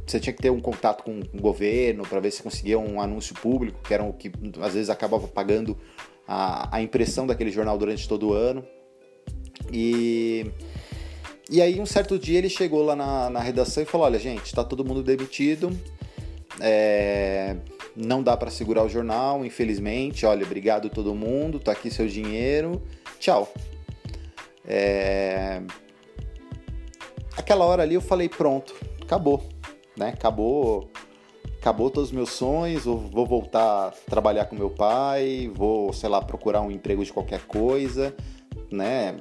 você 0.05 0.19
tinha 0.19 0.33
que 0.33 0.41
ter 0.41 0.49
um 0.51 0.59
contato 0.59 1.03
com 1.03 1.19
o 1.19 1.41
governo 1.41 2.03
para 2.03 2.19
ver 2.19 2.31
se 2.31 2.41
conseguia 2.41 2.79
um 2.79 3.01
anúncio 3.01 3.35
público, 3.35 3.79
que 3.83 3.93
era 3.93 4.03
o 4.03 4.13
que 4.13 4.31
às 4.61 4.73
vezes 4.73 4.89
acabava 4.89 5.27
pagando 5.27 5.77
a, 6.31 6.77
a 6.77 6.81
impressão 6.81 7.25
daquele 7.25 7.49
jornal 7.49 7.75
durante 7.75 8.07
todo 8.07 8.27
o 8.27 8.33
ano. 8.33 8.63
E, 9.73 10.45
e 11.49 11.59
aí, 11.59 11.81
um 11.81 11.87
certo 11.87 12.19
dia, 12.19 12.37
ele 12.37 12.49
chegou 12.49 12.83
lá 12.83 12.95
na, 12.95 13.31
na 13.31 13.39
redação 13.39 13.81
e 13.81 13.85
falou: 13.85 14.05
Olha, 14.05 14.19
gente, 14.19 14.45
está 14.45 14.63
todo 14.63 14.85
mundo 14.85 15.01
demitido, 15.01 15.75
é, 16.59 17.55
não 17.95 18.21
dá 18.21 18.37
para 18.37 18.51
segurar 18.51 18.83
o 18.83 18.89
jornal, 18.89 19.43
infelizmente. 19.43 20.23
Olha, 20.23 20.45
obrigado 20.45 20.87
todo 20.87 21.15
mundo, 21.15 21.59
tá 21.59 21.71
aqui 21.71 21.89
seu 21.89 22.07
dinheiro, 22.07 22.79
tchau. 23.19 23.51
É... 24.67 25.63
Aquela 27.35 27.65
hora 27.65 27.81
ali 27.81 27.95
eu 27.95 28.01
falei: 28.01 28.29
Pronto, 28.29 28.75
acabou, 29.01 29.43
né? 29.97 30.09
Acabou 30.09 30.91
acabou 31.59 31.89
todos 31.91 32.09
os 32.09 32.15
meus 32.15 32.29
sonhos, 32.29 32.85
vou 32.85 33.25
voltar 33.25 33.89
a 33.89 33.91
trabalhar 34.09 34.45
com 34.45 34.55
meu 34.55 34.69
pai, 34.69 35.51
vou, 35.53 35.91
sei 35.91 36.07
lá, 36.07 36.21
procurar 36.21 36.61
um 36.61 36.71
emprego 36.71 37.03
de 37.03 37.11
qualquer 37.11 37.45
coisa, 37.45 38.15
né? 38.71 39.17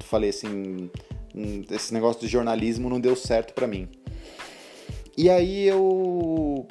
Falei 0.00 0.28
assim, 0.28 0.90
hum, 1.34 1.64
esse 1.70 1.94
negócio 1.94 2.20
de 2.20 2.28
jornalismo 2.28 2.90
não 2.90 3.00
deu 3.00 3.16
certo 3.16 3.54
para 3.54 3.66
mim. 3.66 3.88
E 5.16 5.30
aí 5.30 5.66
eu 5.66 6.66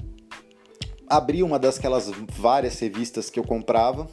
abri 1.10 1.42
uma 1.42 1.58
das 1.58 1.80
aquelas 1.80 2.12
várias 2.34 2.80
revistas 2.80 3.28
que 3.32 3.40
eu 3.40 3.44
comprava, 3.44 4.08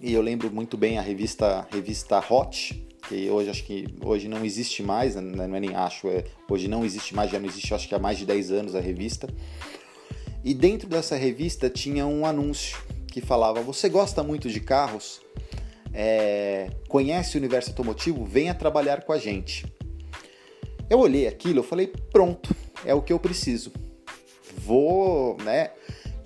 e 0.00 0.14
eu 0.14 0.22
lembro 0.22 0.50
muito 0.50 0.78
bem 0.78 0.96
a 0.96 1.02
revista 1.02 1.68
revista 1.70 2.24
Hot, 2.26 2.88
que 3.06 3.28
hoje 3.28 3.50
acho 3.50 3.64
que 3.64 3.86
hoje 4.02 4.28
não 4.28 4.46
existe 4.46 4.82
mais, 4.82 5.14
né? 5.14 5.20
não 5.20 5.56
é 5.56 5.60
nem 5.60 5.74
acho, 5.74 6.08
é, 6.08 6.24
hoje 6.48 6.68
não 6.68 6.86
existe 6.86 7.14
mais, 7.14 7.30
já 7.30 7.38
não 7.38 7.46
existe 7.46 7.74
acho 7.74 7.86
que 7.86 7.94
há 7.94 7.98
mais 7.98 8.16
de 8.16 8.24
10 8.24 8.50
anos 8.50 8.74
a 8.74 8.80
revista. 8.80 9.28
E 10.42 10.54
dentro 10.54 10.88
dessa 10.88 11.16
revista 11.16 11.68
tinha 11.68 12.06
um 12.06 12.24
anúncio 12.24 12.78
que 13.06 13.20
falava: 13.20 13.60
Você 13.62 13.88
gosta 13.88 14.22
muito 14.22 14.48
de 14.48 14.60
carros? 14.60 15.20
É, 15.92 16.70
conhece 16.88 17.36
o 17.36 17.38
universo 17.38 17.70
automotivo? 17.70 18.24
Venha 18.24 18.54
trabalhar 18.54 19.02
com 19.02 19.12
a 19.12 19.18
gente. 19.18 19.66
Eu 20.88 20.98
olhei 20.98 21.26
aquilo, 21.26 21.60
eu 21.60 21.64
falei: 21.64 21.86
Pronto, 22.12 22.54
é 22.84 22.94
o 22.94 23.02
que 23.02 23.12
eu 23.12 23.18
preciso. 23.18 23.72
Vou, 24.56 25.36
né? 25.42 25.70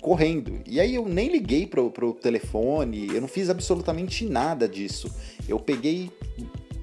Correndo. 0.01 0.61
E 0.67 0.79
aí 0.79 0.95
eu 0.95 1.07
nem 1.07 1.29
liguei 1.29 1.65
pro, 1.65 1.89
pro 1.89 2.13
telefone, 2.13 3.07
eu 3.07 3.19
não 3.19 3.27
fiz 3.27 3.49
absolutamente 3.49 4.25
nada 4.25 4.67
disso. 4.67 5.11
Eu 5.47 5.59
peguei 5.59 6.11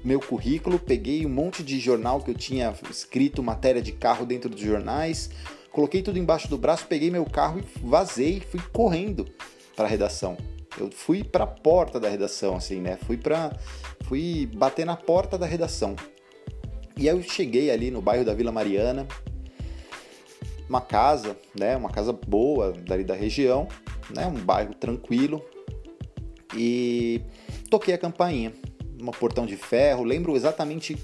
meu 0.03 0.19
currículo, 0.19 0.77
peguei 0.77 1.25
um 1.25 1.29
monte 1.29 1.63
de 1.63 1.79
jornal 1.79 2.21
que 2.21 2.29
eu 2.29 2.35
tinha 2.35 2.73
escrito 2.89 3.41
matéria 3.41 3.81
de 3.81 3.93
carro 3.93 4.25
dentro 4.25 4.49
dos 4.49 4.59
jornais, 4.59 5.29
coloquei 5.73 6.03
tudo 6.03 6.19
embaixo 6.19 6.47
do 6.47 6.57
braço, 6.57 6.85
peguei 6.87 7.09
meu 7.09 7.25
carro 7.25 7.59
e 7.59 7.85
vazei, 7.85 8.39
fui 8.39 8.61
correndo 8.71 9.25
para 9.75 9.85
a 9.85 9.89
redação. 9.89 10.37
Eu 10.77 10.89
fui 10.91 11.23
para 11.23 11.43
a 11.43 11.47
porta 11.47 11.99
da 11.99 12.07
redação, 12.07 12.55
assim, 12.55 12.79
né? 12.79 12.97
Fui 13.05 13.17
para, 13.17 13.51
fui 14.05 14.49
bater 14.55 14.85
na 14.85 14.95
porta 14.95 15.37
da 15.37 15.45
redação. 15.45 15.95
E 16.95 17.09
aí 17.09 17.15
eu 17.15 17.21
cheguei 17.23 17.71
ali 17.71 17.89
no 17.89 18.01
bairro 18.01 18.23
da 18.23 18.33
Vila 18.33 18.51
Mariana, 18.51 19.07
uma 20.69 20.79
casa, 20.79 21.35
né? 21.59 21.75
Uma 21.75 21.89
casa 21.89 22.13
boa 22.13 22.71
dali 22.71 23.03
da 23.03 23.15
região, 23.15 23.67
né? 24.11 24.27
Um 24.27 24.39
bairro 24.39 24.75
tranquilo. 24.75 25.43
E 26.55 27.21
toquei 27.69 27.95
a 27.95 27.97
campainha, 27.97 28.53
um 29.01 29.05
portão 29.07 29.45
de 29.45 29.57
ferro. 29.57 30.03
Lembro 30.03 30.35
exatamente 30.35 30.95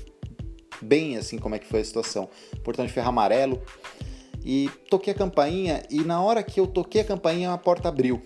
bem 0.80 1.18
assim 1.18 1.40
como 1.40 1.56
é 1.56 1.60
que 1.60 1.66
foi 1.66 1.82
a 1.82 1.86
situação. 1.86 2.30
Portão 2.64 2.86
de 2.86 2.92
ferro 2.92 3.10
amarelo 3.10 3.62
e 4.44 4.70
toquei 4.90 5.14
a 5.14 5.16
campainha 5.16 5.84
e 5.90 6.02
na 6.02 6.22
hora 6.22 6.42
que 6.44 6.60
eu 6.60 6.68
toquei 6.68 7.02
a 7.02 7.06
campainha 7.06 7.52
a 7.52 7.58
porta 7.58 7.90
abriu. 7.90 8.22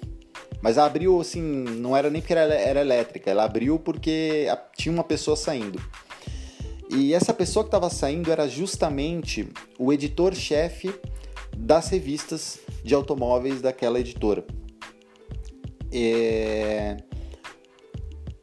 Mas 0.62 0.78
abriu 0.78 1.20
assim, 1.20 1.42
não 1.42 1.96
era 1.96 2.10
nem 2.10 2.22
porque 2.22 2.34
era, 2.34 2.54
era 2.54 2.80
elétrica, 2.80 3.30
ela 3.30 3.44
abriu 3.44 3.78
porque 3.78 4.48
tinha 4.78 4.94
uma 4.94 5.04
pessoa 5.04 5.36
saindo. 5.36 5.82
E 6.90 7.14
essa 7.14 7.34
pessoa 7.34 7.64
que 7.64 7.68
estava 7.68 7.90
saindo 7.90 8.32
era 8.32 8.48
justamente 8.48 9.50
o 9.80 9.92
editor-chefe 9.92 10.94
das 11.58 11.90
revistas 11.90 12.60
de 12.84 12.94
automóveis 12.94 13.62
daquela 13.62 14.00
editora. 14.00 14.46
É... 15.92 16.98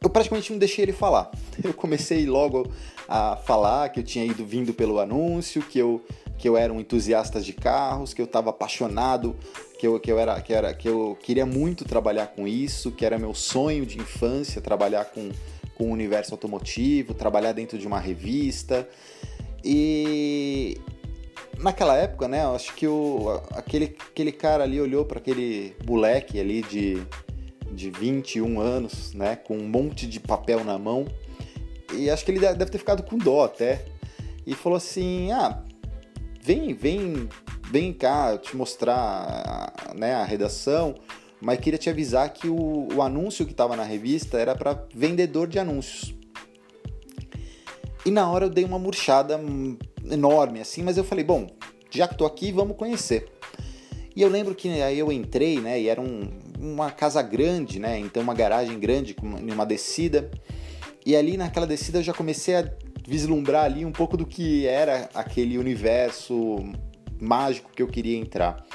Eu 0.03 0.09
praticamente 0.09 0.51
não 0.51 0.59
deixei 0.59 0.83
ele 0.83 0.93
falar. 0.93 1.31
Eu 1.63 1.73
comecei 1.73 2.25
logo 2.25 2.71
a 3.07 3.35
falar 3.35 3.89
que 3.89 3.99
eu 3.99 4.03
tinha 4.03 4.23
ido 4.23 4.45
vindo 4.45 4.73
pelo 4.73 4.99
anúncio, 4.99 5.61
que 5.61 5.77
eu 5.77 6.01
que 6.41 6.49
eu 6.49 6.57
era 6.57 6.73
um 6.73 6.79
entusiasta 6.79 7.39
de 7.39 7.53
carros, 7.53 8.15
que 8.15 8.21
eu 8.21 8.25
estava 8.25 8.49
apaixonado, 8.49 9.35
que 9.77 9.85
eu, 9.85 9.99
que, 9.99 10.11
eu 10.11 10.17
era, 10.17 10.41
que, 10.41 10.51
era, 10.51 10.73
que 10.73 10.89
eu 10.89 11.15
queria 11.21 11.45
muito 11.45 11.85
trabalhar 11.85 12.27
com 12.27 12.47
isso, 12.47 12.91
que 12.91 13.05
era 13.05 13.19
meu 13.19 13.35
sonho 13.35 13.85
de 13.85 13.99
infância 13.99 14.59
trabalhar 14.59 15.05
com, 15.05 15.29
com 15.75 15.83
o 15.83 15.91
universo 15.91 16.33
automotivo, 16.33 17.13
trabalhar 17.13 17.51
dentro 17.51 17.77
de 17.77 17.85
uma 17.85 17.99
revista. 17.99 18.89
E 19.63 20.81
naquela 21.59 21.95
época, 21.95 22.27
né, 22.27 22.43
eu 22.43 22.55
acho 22.55 22.73
que 22.73 22.87
o, 22.87 23.39
aquele, 23.51 23.95
aquele 24.09 24.31
cara 24.31 24.63
ali 24.63 24.81
olhou 24.81 25.05
para 25.05 25.19
aquele 25.19 25.75
moleque 25.85 26.39
ali 26.39 26.63
de, 26.63 27.03
de 27.71 27.91
21 27.91 28.59
anos, 28.59 29.13
né, 29.13 29.35
com 29.35 29.55
um 29.55 29.69
monte 29.69 30.07
de 30.07 30.19
papel 30.19 30.63
na 30.63 30.79
mão, 30.79 31.05
e 31.93 32.09
acho 32.09 32.25
que 32.25 32.31
ele 32.31 32.39
deve 32.39 32.71
ter 32.71 32.79
ficado 32.79 33.03
com 33.03 33.15
dó 33.15 33.43
até, 33.45 33.85
e 34.47 34.55
falou 34.55 34.77
assim: 34.77 35.31
Ah, 35.31 35.61
vem, 36.41 36.73
vem, 36.73 37.29
vem 37.69 37.93
cá 37.93 38.37
te 38.37 38.55
mostrar 38.55 39.73
né, 39.95 40.15
a 40.15 40.23
redação, 40.23 40.95
mas 41.39 41.59
queria 41.59 41.77
te 41.77 41.89
avisar 41.89 42.31
que 42.33 42.47
o, 42.47 42.87
o 42.93 43.01
anúncio 43.01 43.45
que 43.45 43.51
estava 43.51 43.75
na 43.75 43.83
revista 43.83 44.37
era 44.37 44.55
para 44.55 44.85
vendedor 44.93 45.47
de 45.47 45.59
anúncios. 45.59 46.13
E 48.05 48.09
na 48.09 48.29
hora 48.29 48.45
eu 48.45 48.49
dei 48.49 48.63
uma 48.63 48.79
murchada 48.79 49.39
enorme 50.09 50.59
assim, 50.59 50.81
mas 50.81 50.97
eu 50.97 51.03
falei, 51.03 51.23
bom, 51.23 51.47
já 51.89 52.07
que 52.07 52.15
estou 52.15 52.25
aqui, 52.25 52.51
vamos 52.51 52.75
conhecer. 52.75 53.31
E 54.15 54.21
eu 54.21 54.29
lembro 54.29 54.55
que 54.55 54.67
aí 54.81 54.97
eu 54.97 55.11
entrei, 55.11 55.59
né, 55.59 55.79
e 55.79 55.87
era 55.87 56.01
um, 56.01 56.29
uma 56.59 56.91
casa 56.91 57.21
grande, 57.21 57.79
né, 57.79 57.99
então 57.99 58.21
uma 58.21 58.33
garagem 58.33 58.79
grande 58.79 59.13
com 59.13 59.27
uma 59.27 59.65
descida. 59.65 60.29
E 61.05 61.15
ali 61.15 61.37
naquela 61.37 61.67
descida 61.67 61.99
eu 61.99 62.03
já 62.03 62.13
comecei 62.13 62.55
a 62.55 62.69
vislumbrar 63.07 63.65
ali 63.65 63.85
um 63.85 63.91
pouco 63.91 64.15
do 64.15 64.25
que 64.25 64.65
era 64.65 65.09
aquele 65.13 65.57
universo 65.57 66.57
mágico 67.19 67.71
que 67.73 67.81
eu 67.81 67.87
queria 67.87 68.17
entrar. 68.17 68.65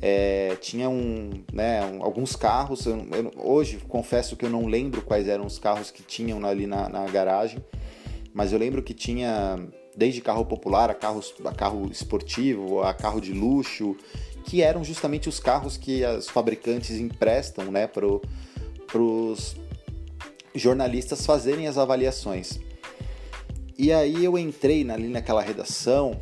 É, 0.00 0.56
tinha 0.60 0.88
um, 0.88 1.30
né, 1.52 1.84
um, 1.84 2.02
alguns 2.02 2.36
carros, 2.36 2.86
eu, 2.86 2.96
eu, 3.12 3.32
hoje 3.36 3.78
confesso 3.88 4.36
que 4.36 4.44
eu 4.44 4.50
não 4.50 4.66
lembro 4.66 5.02
quais 5.02 5.26
eram 5.26 5.44
os 5.44 5.58
carros 5.58 5.90
que 5.90 6.04
tinham 6.04 6.44
ali 6.46 6.68
na, 6.68 6.88
na 6.88 7.04
garagem, 7.06 7.58
mas 8.32 8.52
eu 8.52 8.58
lembro 8.58 8.80
que 8.80 8.94
tinha 8.94 9.56
desde 9.96 10.20
carro 10.20 10.44
popular 10.44 10.88
a, 10.88 10.94
carros, 10.94 11.34
a 11.44 11.52
carro 11.52 11.90
esportivo, 11.90 12.80
a 12.82 12.94
carro 12.94 13.20
de 13.20 13.32
luxo, 13.32 13.96
que 14.44 14.62
eram 14.62 14.84
justamente 14.84 15.28
os 15.28 15.40
carros 15.40 15.76
que 15.76 16.04
os 16.04 16.28
fabricantes 16.28 16.92
emprestam 16.92 17.64
né, 17.72 17.88
para 17.88 18.06
os 18.06 19.56
jornalistas 20.54 21.26
fazerem 21.26 21.66
as 21.66 21.76
avaliações. 21.76 22.60
E 23.78 23.92
aí 23.92 24.24
eu 24.24 24.36
entrei 24.36 24.88
ali 24.90 25.06
naquela 25.06 25.40
redação, 25.40 26.18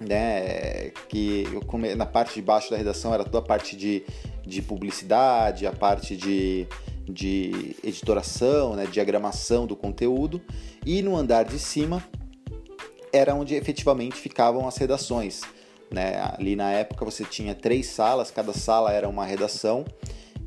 né, 0.00 0.90
que 1.10 1.46
eu 1.52 1.60
come... 1.60 1.94
na 1.94 2.06
parte 2.06 2.36
de 2.36 2.42
baixo 2.42 2.70
da 2.70 2.76
redação 2.78 3.12
era 3.12 3.22
toda 3.22 3.38
a 3.38 3.42
parte 3.42 3.76
de, 3.76 4.02
de 4.46 4.62
publicidade, 4.62 5.66
a 5.66 5.72
parte 5.72 6.16
de, 6.16 6.66
de 7.04 7.76
editoração, 7.84 8.74
né, 8.74 8.86
diagramação 8.86 9.66
do 9.66 9.76
conteúdo, 9.76 10.40
e 10.86 11.02
no 11.02 11.14
andar 11.14 11.44
de 11.44 11.58
cima 11.58 12.02
era 13.12 13.34
onde 13.34 13.54
efetivamente 13.54 14.16
ficavam 14.16 14.66
as 14.66 14.78
redações. 14.78 15.42
Né? 15.90 16.14
Ali 16.32 16.56
na 16.56 16.72
época 16.72 17.04
você 17.04 17.24
tinha 17.24 17.54
três 17.54 17.88
salas, 17.88 18.30
cada 18.30 18.54
sala 18.54 18.90
era 18.90 19.06
uma 19.06 19.26
redação, 19.26 19.84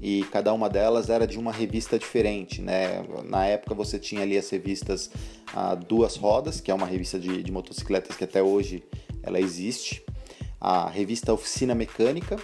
e 0.01 0.23
cada 0.31 0.53
uma 0.53 0.69
delas 0.69 1.09
era 1.09 1.25
de 1.25 1.39
uma 1.39 1.51
revista 1.51 1.97
diferente, 1.97 2.61
né? 2.61 3.03
Na 3.25 3.45
época 3.45 3.73
você 3.73 3.97
tinha 3.97 4.21
ali 4.21 4.37
as 4.37 4.49
revistas 4.49 5.09
a 5.53 5.75
Duas 5.75 6.15
Rodas, 6.15 6.61
que 6.61 6.69
é 6.69 6.73
uma 6.73 6.85
revista 6.85 7.19
de, 7.19 7.41
de 7.41 7.51
motocicletas 7.51 8.15
que 8.15 8.23
até 8.23 8.41
hoje 8.41 8.83
ela 9.23 9.39
existe, 9.39 10.03
a 10.61 10.87
revista 10.89 11.33
Oficina 11.33 11.73
Mecânica 11.73 12.37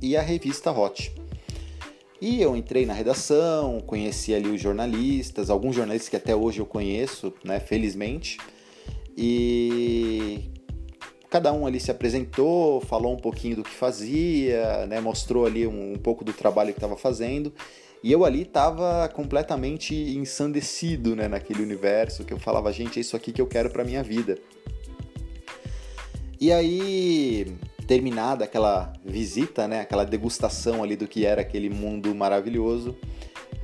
e 0.00 0.16
a 0.16 0.22
revista 0.22 0.70
Hot. 0.70 1.12
E 2.20 2.40
eu 2.40 2.54
entrei 2.54 2.84
na 2.84 2.92
redação, 2.92 3.80
conheci 3.80 4.34
ali 4.34 4.48
os 4.50 4.60
jornalistas, 4.60 5.48
alguns 5.48 5.74
jornalistas 5.74 6.10
que 6.10 6.16
até 6.16 6.36
hoje 6.36 6.58
eu 6.58 6.66
conheço, 6.66 7.32
né, 7.42 7.58
felizmente. 7.58 8.38
E 9.16 10.50
cada 11.30 11.52
um 11.52 11.64
ali 11.64 11.78
se 11.78 11.90
apresentou, 11.90 12.80
falou 12.80 13.14
um 13.14 13.16
pouquinho 13.16 13.56
do 13.56 13.62
que 13.62 13.70
fazia, 13.70 14.84
né, 14.86 15.00
mostrou 15.00 15.46
ali 15.46 15.66
um, 15.66 15.92
um 15.92 15.96
pouco 15.96 16.24
do 16.24 16.32
trabalho 16.32 16.72
que 16.72 16.78
estava 16.78 16.96
fazendo. 16.96 17.52
E 18.02 18.10
eu 18.10 18.24
ali 18.24 18.42
estava 18.42 19.08
completamente 19.08 19.94
ensandecido 19.94 21.14
né, 21.14 21.28
naquele 21.28 21.62
universo, 21.62 22.24
que 22.24 22.32
eu 22.32 22.38
falava, 22.38 22.72
gente, 22.72 22.98
é 22.98 23.00
isso 23.00 23.14
aqui 23.14 23.30
que 23.30 23.40
eu 23.40 23.46
quero 23.46 23.70
para 23.70 23.84
minha 23.84 24.02
vida. 24.02 24.38
E 26.40 26.50
aí, 26.50 27.54
terminada 27.86 28.44
aquela 28.44 28.92
visita, 29.04 29.68
né, 29.68 29.80
aquela 29.80 30.04
degustação 30.04 30.82
ali 30.82 30.96
do 30.96 31.06
que 31.06 31.26
era 31.26 31.42
aquele 31.42 31.68
mundo 31.68 32.14
maravilhoso, 32.14 32.96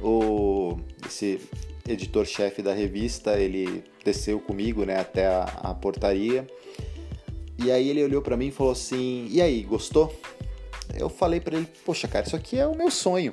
o 0.02 0.78
esse 1.06 1.40
editor-chefe 1.88 2.60
da 2.60 2.74
revista, 2.74 3.38
ele 3.38 3.82
desceu 4.04 4.38
comigo, 4.38 4.84
né, 4.84 5.00
até 5.00 5.26
a, 5.26 5.44
a 5.44 5.74
portaria. 5.74 6.46
E 7.58 7.70
aí 7.70 7.88
ele 7.88 8.04
olhou 8.04 8.22
para 8.22 8.36
mim 8.36 8.48
e 8.48 8.50
falou 8.50 8.72
assim: 8.72 9.26
"E 9.30 9.40
aí, 9.40 9.62
gostou?" 9.62 10.14
Eu 10.94 11.08
falei 11.08 11.40
para 11.40 11.56
ele: 11.56 11.68
"Poxa, 11.84 12.06
cara, 12.06 12.26
isso 12.26 12.36
aqui 12.36 12.58
é 12.58 12.66
o 12.66 12.76
meu 12.76 12.90
sonho. 12.90 13.32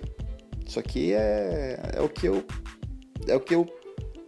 Isso 0.66 0.80
aqui 0.80 1.14
é, 1.14 1.80
é 1.96 2.02
o 2.02 2.10
que 2.10 2.28
eu 2.28 2.44
é 3.28 3.36
o 3.36 3.40
que 3.40 3.54
eu 3.54 3.66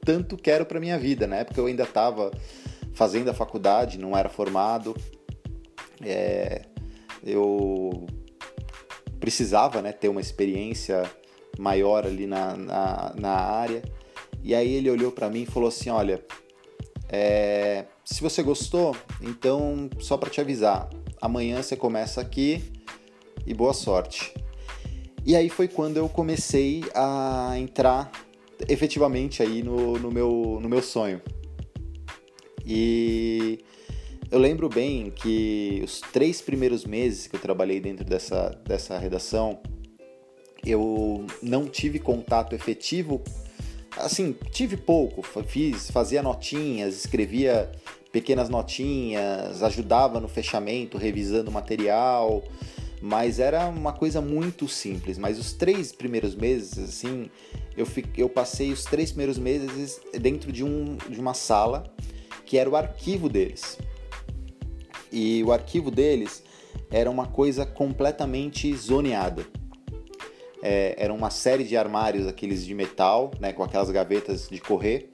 tanto 0.04 0.38
quero 0.38 0.66
para 0.66 0.80
minha 0.80 0.98
vida. 0.98 1.26
Na 1.26 1.38
época 1.38 1.60
eu 1.60 1.66
ainda 1.66 1.84
estava 1.84 2.32
fazendo 2.94 3.30
a 3.30 3.34
faculdade, 3.34 3.98
não 3.98 4.16
era 4.16 4.30
formado. 4.30 4.96
É, 6.02 6.62
eu 7.24 8.06
precisava 9.20 9.82
né, 9.82 9.92
ter 9.92 10.08
uma 10.08 10.22
experiência 10.22 11.04
maior 11.58 12.06
ali 12.06 12.28
na, 12.28 12.56
na, 12.56 13.14
na 13.18 13.32
área. 13.32 13.82
E 14.44 14.54
aí 14.54 14.74
ele 14.74 14.90
olhou 14.90 15.12
para 15.12 15.30
mim 15.30 15.42
e 15.42 15.46
falou 15.46 15.70
assim: 15.70 15.90
Olha, 15.90 16.24
é, 17.10 17.86
se 18.06 18.22
você 18.22 18.44
gostou, 18.44 18.96
então 19.20 19.90
só 20.00 20.16
para 20.16 20.30
te 20.30 20.40
avisar, 20.40 20.88
amanhã 21.20 21.62
você 21.64 21.76
começa 21.76 22.22
aqui 22.22 22.64
e 23.48 23.54
boa 23.54 23.74
sorte. 23.74 24.32
E 25.26 25.36
aí 25.36 25.50
foi 25.50 25.68
quando 25.68 25.98
eu 25.98 26.08
comecei 26.08 26.84
a 26.94 27.56
entrar 27.58 28.12
efetivamente 28.70 29.42
aí 29.42 29.64
no, 29.64 29.98
no, 29.98 30.12
meu, 30.12 30.60
no 30.62 30.70
meu 30.70 30.84
sonho. 30.84 31.20
E 32.64 33.60
eu 34.30 34.38
lembro 34.38 34.70
bem 34.70 35.10
que 35.10 35.82
os 35.84 36.00
três 36.00 36.44
primeiros 36.44 36.86
meses 36.86 37.26
que 37.26 37.36
eu 37.36 37.40
trabalhei 37.40 37.80
dentro 37.80 38.06
dessa, 38.06 38.50
dessa 38.68 39.00
redação, 39.00 39.60
eu 40.64 41.26
não 41.42 41.68
tive 41.68 41.98
contato 41.98 42.54
efetivo. 42.54 43.24
Assim, 43.98 44.36
tive 44.52 44.78
pouco, 44.78 45.24
fiz, 45.44 45.90
fazia 45.90 46.22
notinhas, 46.22 46.96
escrevia 46.98 47.72
pequenas 48.16 48.48
notinhas, 48.48 49.62
ajudava 49.62 50.22
no 50.22 50.30
fechamento, 50.30 50.98
revisando 50.98 51.52
material, 51.52 52.42
mas 53.02 53.40
era 53.40 53.68
uma 53.68 53.92
coisa 53.92 54.22
muito 54.22 54.70
simples. 54.70 55.18
Mas 55.18 55.38
os 55.38 55.52
três 55.52 55.92
primeiros 55.92 56.34
meses, 56.34 56.80
assim, 56.80 57.30
eu, 57.76 57.86
fiquei, 57.86 58.24
eu 58.24 58.30
passei 58.30 58.72
os 58.72 58.86
três 58.86 59.10
primeiros 59.12 59.38
meses 59.38 60.00
dentro 60.18 60.50
de, 60.50 60.64
um, 60.64 60.96
de 61.10 61.20
uma 61.20 61.34
sala 61.34 61.94
que 62.46 62.58
era 62.58 62.70
o 62.70 62.78
arquivo 62.78 63.28
deles. 63.28 63.78
E 65.12 65.44
o 65.44 65.52
arquivo 65.52 65.92
deles 65.92 66.42
era 66.90 67.12
uma 67.12 67.28
coisa 67.28 67.66
completamente 67.66 68.74
zoneada. 68.78 69.46
É, 70.64 70.96
era 70.98 71.14
uma 71.14 71.30
série 71.30 71.66
de 71.66 71.76
armários, 71.76 72.26
aqueles 72.28 72.66
de 72.66 72.74
metal, 72.74 73.32
né, 73.42 73.52
com 73.52 73.62
aquelas 73.62 73.92
gavetas 73.92 74.48
de 74.48 74.62
correr, 74.62 75.10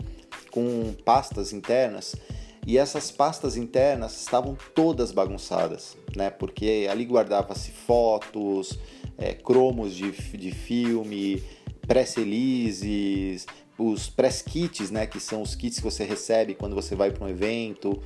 com 0.51 0.93
pastas 1.03 1.51
internas 1.51 2.15
e 2.65 2.77
essas 2.77 3.11
pastas 3.11 3.57
internas 3.57 4.19
estavam 4.21 4.55
todas 4.75 5.11
bagunçadas, 5.11 5.97
né? 6.15 6.29
Porque 6.29 6.87
ali 6.89 7.05
guardava-se 7.05 7.71
fotos, 7.71 8.77
é, 9.17 9.33
cromos 9.33 9.95
de, 9.95 10.11
de 10.11 10.51
filme, 10.51 11.43
press-releases, 11.87 13.47
os 13.77 14.09
press 14.09 14.41
kits, 14.41 14.91
né? 14.91 15.07
Que 15.07 15.19
são 15.19 15.41
os 15.41 15.55
kits 15.55 15.77
que 15.77 15.83
você 15.83 16.03
recebe 16.03 16.53
quando 16.53 16.75
você 16.75 16.95
vai 16.95 17.11
para 17.11 17.25
um 17.25 17.29
evento. 17.29 18.01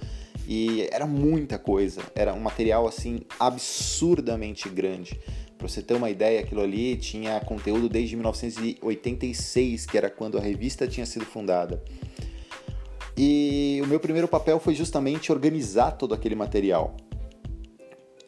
E 0.47 0.87
era 0.91 1.05
muita 1.05 1.57
coisa, 1.57 2.01
era 2.13 2.33
um 2.33 2.39
material 2.39 2.87
assim 2.87 3.21
absurdamente 3.39 4.69
grande. 4.69 5.19
Para 5.57 5.67
você 5.67 5.81
ter 5.81 5.95
uma 5.95 6.09
ideia, 6.09 6.41
aquilo 6.41 6.61
ali 6.61 6.95
tinha 6.97 7.39
conteúdo 7.39 7.89
desde 7.89 8.15
1986, 8.15 9.85
que 9.85 9.97
era 9.97 10.09
quando 10.09 10.37
a 10.37 10.41
revista 10.41 10.87
tinha 10.87 11.05
sido 11.05 11.25
fundada. 11.25 11.83
E 13.17 13.79
o 13.83 13.87
meu 13.87 13.99
primeiro 13.99 14.27
papel 14.27 14.59
foi 14.59 14.75
justamente 14.75 15.31
organizar 15.31 15.91
todo 15.91 16.13
aquele 16.13 16.35
material. 16.35 16.95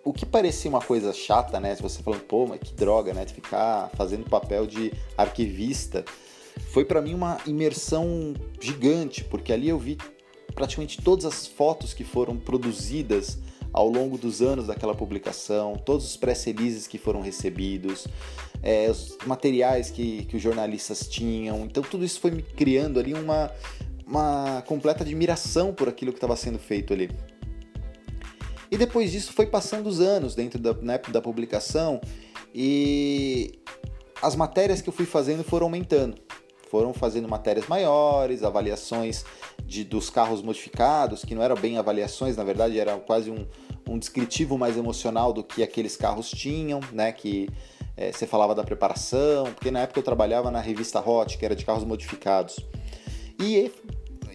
O 0.04 0.14
que 0.14 0.26
parecia 0.26 0.70
uma 0.70 0.80
coisa 0.80 1.12
chata, 1.12 1.60
né? 1.60 1.76
Se 1.76 1.82
você 1.82 2.02
falando, 2.02 2.22
pô, 2.22 2.48
mas 2.48 2.62
que 2.62 2.74
droga, 2.74 3.14
né? 3.14 3.26
Ficar 3.26 3.90
fazendo 3.96 4.30
papel 4.30 4.66
de 4.66 4.94
arquivista, 5.18 6.06
foi 6.70 6.86
para 6.86 7.02
mim 7.02 7.14
uma 7.14 7.38
imersão 7.46 8.34
gigante, 8.60 9.24
porque 9.24 9.52
ali 9.52 9.68
eu 9.68 9.78
vi 9.78 9.98
praticamente 10.56 11.02
todas 11.02 11.26
as 11.26 11.46
fotos 11.46 11.94
que 11.94 12.04
foram 12.04 12.38
produzidas 12.38 13.38
ao 13.72 13.88
longo 13.88 14.18
dos 14.18 14.42
anos 14.42 14.68
daquela 14.68 14.96
publicação, 14.96 15.76
todos 15.76 16.06
os 16.06 16.18
press 16.18 16.44
releases 16.46 16.88
que 16.88 16.98
foram 16.98 17.22
recebidos, 17.22 18.08
é, 18.64 18.90
os 18.90 19.18
materiais 19.26 19.92
que, 19.92 20.26
que 20.26 20.36
os 20.36 20.42
jornalistas 20.42 21.08
tinham. 21.08 21.60
Então 21.66 21.84
tudo 21.84 22.04
isso 22.04 22.20
foi 22.20 22.32
me 22.32 22.42
criando 22.42 23.00
ali 23.00 23.14
uma, 23.14 23.52
uma 24.08 24.64
completa 24.66 25.04
admiração 25.04 25.74
por 25.74 25.90
aquilo 25.90 26.12
que 26.12 26.18
estava 26.18 26.36
sendo 26.36 26.58
feito 26.58 26.94
ali. 26.94 27.10
E 28.72 28.78
depois 28.78 29.12
disso 29.12 29.34
foi 29.34 29.46
passando 29.46 29.88
os 29.88 30.00
anos 30.00 30.34
dentro 30.34 30.60
da, 30.60 30.74
na 30.74 30.94
época 30.94 31.12
da 31.12 31.22
publicação 31.22 32.02
e 32.54 33.60
as 34.22 34.36
matérias 34.36 34.82
que 34.82 34.90
eu 34.90 34.94
fui 34.94 35.06
fazendo 35.06 35.44
foram 35.44 35.68
aumentando. 35.68 36.18
Foram 36.70 36.94
fazendo 36.94 37.30
matérias 37.30 37.68
maiores, 37.68 38.44
avaliações 38.44 39.24
de, 39.66 39.86
dos 39.86 40.10
carros 40.10 40.42
modificados, 40.42 41.24
que 41.24 41.34
não 41.34 41.42
eram 41.42 41.56
bem 41.56 41.78
avaliações, 41.78 42.36
na 42.36 42.44
verdade 42.44 42.78
era 42.78 42.98
quase 42.98 43.32
um, 43.32 43.48
um 43.88 43.98
descritivo 43.98 44.58
mais 44.58 44.76
emocional 44.76 45.32
do 45.32 45.44
que 45.44 45.64
aqueles 45.64 45.96
carros 45.96 46.30
tinham, 46.30 46.82
né? 46.92 47.14
Que 47.14 47.48
é, 47.96 48.12
você 48.12 48.28
falava 48.28 48.54
da 48.54 48.64
preparação, 48.64 49.46
porque 49.54 49.72
na 49.72 49.80
época 49.80 50.00
eu 50.00 50.04
trabalhava 50.04 50.52
na 50.52 50.60
revista 50.60 51.00
Hot, 51.00 51.38
que 51.38 51.46
era 51.46 51.56
de 51.56 51.64
carros 51.66 51.86
modificados. 51.86 52.60
E 53.40 53.72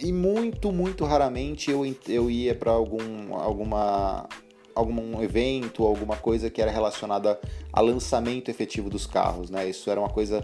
e 0.03 0.13
muito, 0.13 0.73
muito 0.73 1.05
raramente 1.05 1.71
eu, 1.71 1.83
eu 2.09 2.31
ia 2.31 2.55
para 2.55 2.73
algum 2.73 3.35
alguma 3.37 4.29
algum 4.75 5.23
evento, 5.23 5.85
alguma 5.85 6.17
coisa 6.17 6.51
que 6.51 6.61
era 6.61 6.71
relacionada 6.71 7.39
a 7.73 7.81
lançamento 7.81 8.51
efetivo 8.51 8.89
dos 8.89 9.07
carros, 9.07 9.51
né? 9.51 9.69
Isso 9.69 9.91
era 9.91 10.01
uma 10.01 10.09
coisa 10.09 10.43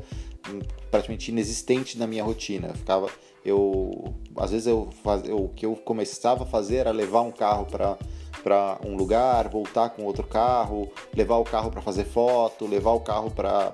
hum, 0.49 0.61
praticamente 0.91 1.31
inexistente 1.31 1.99
na 1.99 2.07
minha 2.07 2.23
rotina. 2.23 2.69
Eu 2.69 2.75
ficava 2.75 3.11
eu 3.45 4.15
às 4.37 4.51
vezes 4.51 4.67
eu, 4.67 4.91
faz, 5.03 5.27
eu 5.27 5.45
o 5.45 5.49
que 5.49 5.67
eu 5.67 5.75
começava 5.75 6.45
a 6.45 6.47
fazer 6.47 6.77
era 6.77 6.91
levar 6.91 7.23
um 7.23 7.33
carro 7.33 7.67
para 7.67 7.99
para 8.43 8.79
um 8.87 8.97
lugar, 8.97 9.49
voltar 9.49 9.91
com 9.91 10.05
outro 10.05 10.27
carro, 10.27 10.89
levar 11.15 11.39
o 11.39 11.45
carro 11.45 11.71
para 11.71 11.83
fazer 11.83 12.05
foto, 12.05 12.67
levar 12.67 12.93
o 12.93 13.01
carro 13.01 13.31
para 13.31 13.73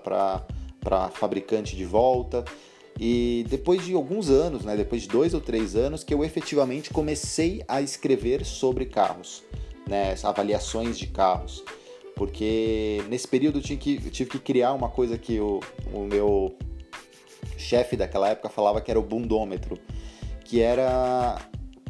para 0.80 1.08
fabricante 1.10 1.76
de 1.76 1.84
volta. 1.84 2.44
E 2.98 3.44
depois 3.48 3.84
de 3.84 3.92
alguns 3.94 4.30
anos, 4.30 4.64
né, 4.64 4.76
depois 4.76 5.02
de 5.02 5.08
dois 5.08 5.34
ou 5.34 5.40
três 5.40 5.74
anos, 5.74 6.04
que 6.04 6.14
eu 6.14 6.24
efetivamente 6.24 6.90
comecei 6.90 7.62
a 7.66 7.82
escrever 7.82 8.44
sobre 8.44 8.86
carros, 8.86 9.42
né, 9.88 10.14
avaliações 10.22 10.98
de 10.98 11.08
carros. 11.08 11.64
Porque 12.14 13.02
nesse 13.08 13.26
período 13.26 13.58
eu, 13.58 13.62
tinha 13.62 13.76
que, 13.76 14.00
eu 14.04 14.10
tive 14.10 14.30
que 14.30 14.38
criar 14.38 14.72
uma 14.72 14.88
coisa 14.88 15.18
que 15.18 15.40
o, 15.40 15.60
o 15.92 16.04
meu 16.04 16.56
chefe 17.56 17.96
daquela 17.96 18.28
época 18.28 18.48
falava 18.48 18.80
que 18.80 18.90
era 18.90 19.00
o 19.00 19.02
bundômetro, 19.02 19.76
que 20.44 20.60
era 20.60 21.36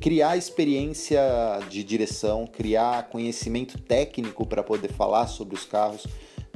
criar 0.00 0.36
experiência 0.36 1.20
de 1.68 1.84
direção, 1.84 2.46
criar 2.46 3.08
conhecimento 3.08 3.78
técnico 3.78 4.46
para 4.46 4.62
poder 4.62 4.92
falar 4.92 5.26
sobre 5.26 5.54
os 5.54 5.64
carros 5.64 6.06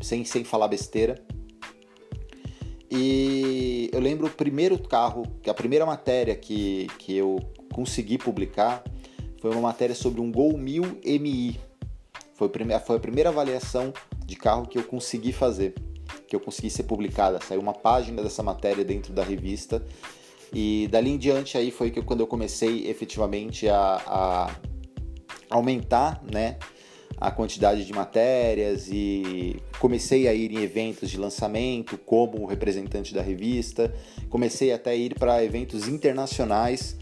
sem, 0.00 0.24
sem 0.24 0.44
falar 0.44 0.68
besteira. 0.68 1.22
E 2.90 3.90
eu 3.92 4.00
lembro 4.00 4.26
o 4.26 4.30
primeiro 4.30 4.78
carro, 4.78 5.24
a 5.46 5.54
primeira 5.54 5.84
matéria 5.84 6.34
que, 6.34 6.86
que 6.98 7.16
eu 7.16 7.38
consegui 7.72 8.16
publicar 8.16 8.82
foi 9.40 9.50
uma 9.50 9.60
matéria 9.60 9.94
sobre 9.94 10.20
um 10.20 10.32
Gol 10.32 10.56
1000 10.56 11.00
MI. 11.04 11.60
Foi 12.34 12.46
a, 12.46 12.50
primeira, 12.50 12.80
foi 12.82 12.96
a 12.96 13.00
primeira 13.00 13.28
avaliação 13.28 13.92
de 14.24 14.36
carro 14.36 14.66
que 14.66 14.78
eu 14.78 14.84
consegui 14.84 15.32
fazer, 15.32 15.74
que 16.26 16.34
eu 16.34 16.40
consegui 16.40 16.70
ser 16.70 16.84
publicada. 16.84 17.40
Saiu 17.40 17.60
uma 17.60 17.74
página 17.74 18.22
dessa 18.22 18.42
matéria 18.42 18.84
dentro 18.84 19.12
da 19.12 19.22
revista. 19.22 19.84
E 20.52 20.88
dali 20.90 21.10
em 21.10 21.18
diante 21.18 21.58
aí 21.58 21.70
foi 21.70 21.90
que 21.90 22.00
quando 22.00 22.20
eu 22.20 22.26
comecei 22.26 22.88
efetivamente 22.88 23.68
a, 23.68 24.02
a 24.06 24.56
aumentar, 25.50 26.22
né? 26.32 26.56
A 27.20 27.30
quantidade 27.30 27.84
de 27.84 27.92
matérias 27.92 28.88
e 28.90 29.56
comecei 29.78 30.28
a 30.28 30.34
ir 30.34 30.52
em 30.52 30.62
eventos 30.62 31.10
de 31.10 31.18
lançamento 31.18 31.98
como 31.98 32.46
representante 32.46 33.14
da 33.14 33.22
revista, 33.22 33.92
comecei 34.28 34.72
até 34.72 34.90
a 34.90 34.94
ir 34.94 35.14
para 35.18 35.44
eventos 35.44 35.88
internacionais 35.88 36.96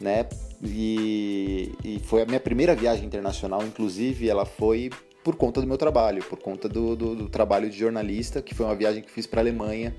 né? 0.00 0.26
E, 0.62 1.72
e 1.84 2.00
foi 2.00 2.22
a 2.22 2.26
minha 2.26 2.40
primeira 2.40 2.74
viagem 2.74 3.04
internacional, 3.04 3.62
inclusive, 3.62 4.28
ela 4.28 4.44
foi 4.44 4.90
por 5.22 5.36
conta 5.36 5.60
do 5.60 5.66
meu 5.66 5.76
trabalho, 5.76 6.24
por 6.24 6.38
conta 6.38 6.68
do, 6.68 6.96
do, 6.96 7.14
do 7.14 7.28
trabalho 7.28 7.68
de 7.68 7.78
jornalista, 7.78 8.40
que 8.40 8.54
foi 8.54 8.66
uma 8.66 8.74
viagem 8.74 9.02
que 9.02 9.10
fiz 9.10 9.26
para 9.26 9.40
a 9.40 9.42
Alemanha 9.42 9.94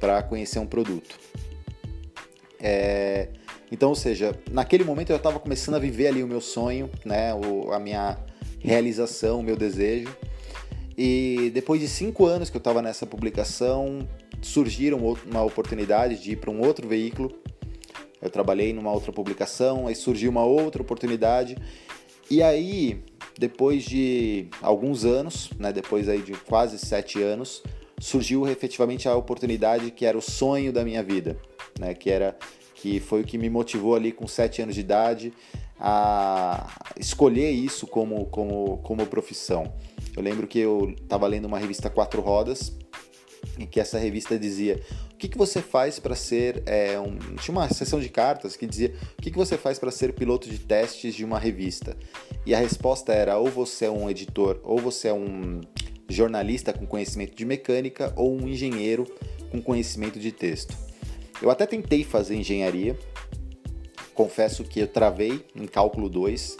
para 0.00 0.22
conhecer 0.22 0.58
um 0.58 0.66
produto. 0.66 1.18
É, 2.60 3.28
então, 3.70 3.90
ou 3.90 3.94
seja, 3.94 4.36
naquele 4.50 4.82
momento 4.82 5.10
eu 5.10 5.16
estava 5.16 5.38
começando 5.38 5.76
a 5.76 5.78
viver 5.78 6.08
ali 6.08 6.22
o 6.22 6.26
meu 6.26 6.40
sonho, 6.40 6.90
né, 7.04 7.32
o, 7.34 7.72
a 7.72 7.78
minha 7.78 8.18
realização, 8.58 9.42
meu 9.42 9.56
desejo. 9.56 10.08
E 10.96 11.50
depois 11.54 11.80
de 11.80 11.88
cinco 11.88 12.26
anos 12.26 12.50
que 12.50 12.56
eu 12.56 12.60
estava 12.60 12.82
nessa 12.82 13.06
publicação, 13.06 14.08
surgiram 14.40 14.98
uma 15.26 15.42
oportunidade 15.42 16.20
de 16.20 16.32
ir 16.32 16.36
para 16.36 16.50
um 16.50 16.60
outro 16.60 16.88
veículo. 16.88 17.32
Eu 18.20 18.30
trabalhei 18.30 18.72
numa 18.72 18.92
outra 18.92 19.12
publicação, 19.12 19.86
aí 19.86 19.94
surgiu 19.94 20.30
uma 20.30 20.44
outra 20.44 20.82
oportunidade. 20.82 21.56
E 22.28 22.42
aí, 22.42 23.00
depois 23.38 23.84
de 23.84 24.48
alguns 24.60 25.04
anos, 25.04 25.50
né, 25.58 25.72
depois 25.72 26.08
aí 26.08 26.20
de 26.20 26.32
quase 26.32 26.78
sete 26.78 27.22
anos, 27.22 27.62
surgiu 28.00 28.46
efetivamente 28.48 29.08
a 29.08 29.14
oportunidade 29.14 29.90
que 29.92 30.04
era 30.04 30.18
o 30.18 30.22
sonho 30.22 30.72
da 30.72 30.84
minha 30.84 31.02
vida, 31.02 31.36
né, 31.78 31.94
que 31.94 32.10
era 32.10 32.36
que 32.74 33.00
foi 33.00 33.22
o 33.22 33.24
que 33.24 33.36
me 33.36 33.50
motivou 33.50 33.96
ali 33.96 34.12
com 34.12 34.26
sete 34.28 34.62
anos 34.62 34.76
de 34.76 34.82
idade 34.82 35.32
a 35.78 36.66
escolher 36.98 37.50
isso 37.50 37.86
como, 37.86 38.26
como, 38.26 38.78
como 38.78 39.06
profissão. 39.06 39.72
Eu 40.16 40.22
lembro 40.22 40.46
que 40.46 40.58
eu 40.58 40.94
estava 41.00 41.26
lendo 41.26 41.46
uma 41.46 41.58
revista 41.58 41.88
Quatro 41.88 42.20
Rodas 42.20 42.72
em 43.58 43.66
que 43.66 43.80
essa 43.80 43.98
revista 43.98 44.38
dizia 44.38 44.80
o 45.12 45.16
que, 45.16 45.28
que 45.28 45.38
você 45.38 45.60
faz 45.60 45.98
para 45.98 46.14
ser 46.14 46.62
é, 46.66 46.98
um... 46.98 47.16
tinha 47.36 47.56
uma 47.56 47.68
sessão 47.68 48.00
de 48.00 48.08
cartas 48.08 48.56
que 48.56 48.66
dizia 48.66 48.94
o 49.18 49.22
que, 49.22 49.30
que 49.30 49.36
você 49.36 49.56
faz 49.56 49.78
para 49.78 49.90
ser 49.90 50.12
piloto 50.12 50.48
de 50.48 50.58
testes 50.58 51.14
de 51.14 51.24
uma 51.24 51.38
revista 51.38 51.96
e 52.46 52.54
a 52.54 52.58
resposta 52.58 53.12
era 53.12 53.36
ou 53.38 53.48
você 53.48 53.86
é 53.86 53.90
um 53.90 54.08
editor 54.08 54.60
ou 54.62 54.78
você 54.78 55.08
é 55.08 55.12
um 55.12 55.60
jornalista 56.08 56.72
com 56.72 56.86
conhecimento 56.86 57.36
de 57.36 57.44
mecânica 57.44 58.12
ou 58.16 58.34
um 58.34 58.48
engenheiro 58.48 59.04
com 59.50 59.60
conhecimento 59.60 60.18
de 60.18 60.32
texto 60.32 60.76
eu 61.42 61.50
até 61.50 61.66
tentei 61.66 62.04
fazer 62.04 62.36
engenharia 62.36 62.96
confesso 64.18 64.64
que 64.64 64.80
eu 64.80 64.88
travei 64.88 65.44
em 65.54 65.64
cálculo 65.68 66.08
2 66.08 66.56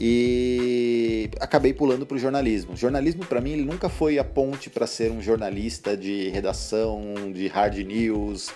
e 0.00 1.28
acabei 1.40 1.74
pulando 1.74 2.06
para 2.06 2.14
o 2.14 2.18
jornalismo. 2.18 2.76
Jornalismo 2.76 3.26
para 3.26 3.40
mim 3.40 3.54
ele 3.54 3.64
nunca 3.64 3.88
foi 3.88 4.20
a 4.20 4.24
ponte 4.24 4.70
para 4.70 4.86
ser 4.86 5.10
um 5.10 5.20
jornalista 5.20 5.96
de 5.96 6.28
redação, 6.28 7.02
de 7.34 7.48
hard 7.48 7.78
news, 7.78 8.50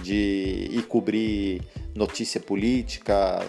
de 0.00 0.70
ir 0.72 0.86
cobrir 0.88 1.60
notícia 1.94 2.40
política, 2.40 3.40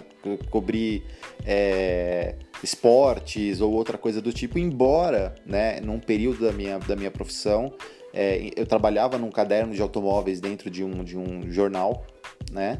cobrir 0.50 1.06
é, 1.46 2.36
esportes 2.62 3.62
ou 3.62 3.72
outra 3.72 3.98
coisa 3.98 4.22
do 4.22 4.34
tipo. 4.34 4.60
Embora, 4.60 5.34
né, 5.46 5.80
num 5.80 5.98
período 5.98 6.46
da 6.46 6.52
minha, 6.52 6.78
da 6.78 6.96
minha 6.98 7.10
profissão, 7.10 7.74
é, 8.14 8.52
eu 8.54 8.66
trabalhava 8.66 9.18
num 9.18 9.32
caderno 9.32 9.74
de 9.74 9.82
automóveis 9.82 10.42
dentro 10.42 10.70
de 10.70 10.84
um, 10.84 11.06
de 11.06 11.18
um 11.18 11.50
jornal, 11.50 12.06
né? 12.52 12.80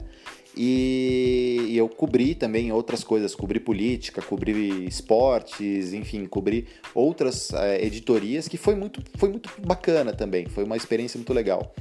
E, 0.58 1.74
eu 1.76 1.90
cobri 1.90 2.34
também 2.34 2.72
outras 2.72 3.04
coisas, 3.04 3.36
cobri 3.36 3.60
política, 3.60 4.22
cobri 4.22 4.86
esportes, 4.86 5.94
enfim, 5.94 6.26
cobri 6.26 6.68
outras 6.94 7.52
é, 7.54 7.84
editorias 7.86 8.48
que 8.48 8.58
foi 8.58 8.76
muito, 8.76 9.02
foi 9.18 9.30
muito 9.30 9.50
bacana 9.66 10.14
também, 10.14 10.46
foi 10.48 10.64
uma 10.64 10.78
experiência 10.78 11.18
muito 11.18 11.34
legal. 11.34 11.74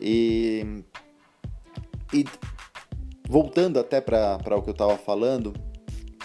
E, 0.00 0.82
e 2.14 2.24
voltando 3.28 3.78
até 3.78 4.00
para 4.00 4.38
o 4.56 4.62
que 4.62 4.70
eu 4.70 4.72
estava 4.72 4.96
falando, 4.96 5.52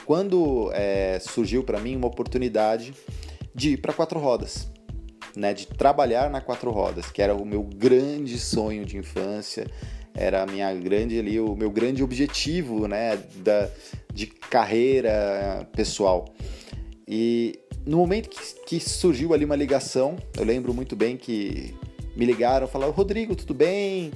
quando 0.06 0.72
é, 0.74 1.19
surgiu 1.19 1.63
para 1.63 1.80
mim 1.80 1.96
uma 1.96 2.08
oportunidade 2.08 2.93
de 3.54 3.72
ir 3.72 3.78
para 3.78 3.93
quatro 3.93 4.19
rodas, 4.19 4.72
né, 5.36 5.54
de 5.54 5.67
trabalhar 5.67 6.30
na 6.30 6.39
quatro 6.39 6.72
rodas, 6.72 7.12
que 7.12 7.22
era 7.22 7.36
o 7.36 7.46
meu 7.46 7.63
grande 7.63 8.39
sonho 8.39 8.86
de 8.86 8.98
infância, 8.98 9.65
era 10.15 10.43
a 10.43 10.45
minha 10.45 10.73
grande 10.73 11.17
ali, 11.17 11.39
o 11.39 11.56
meu 11.56 11.71
grande 11.71 12.04
objetivo, 12.04 12.88
né, 12.88 13.17
da, 13.38 13.69
de 14.13 14.28
carreira 14.28 15.67
pessoal. 15.76 16.26
E 17.08 17.60
no 17.86 17.97
momento 17.97 18.30
que, 18.30 18.39
que 18.65 18.80
surgiu 18.80 19.34
ali 19.34 19.43
uma 19.43 19.56
ligação, 19.56 20.15
eu 20.38 20.45
lembro 20.45 20.73
muito 20.73 20.95
bem 20.95 21.17
que 21.17 21.73
me 22.15 22.26
ligaram, 22.26 22.67
falaram, 22.67 22.93
Rodrigo, 22.93 23.36
tudo 23.36 23.54
bem? 23.54 24.12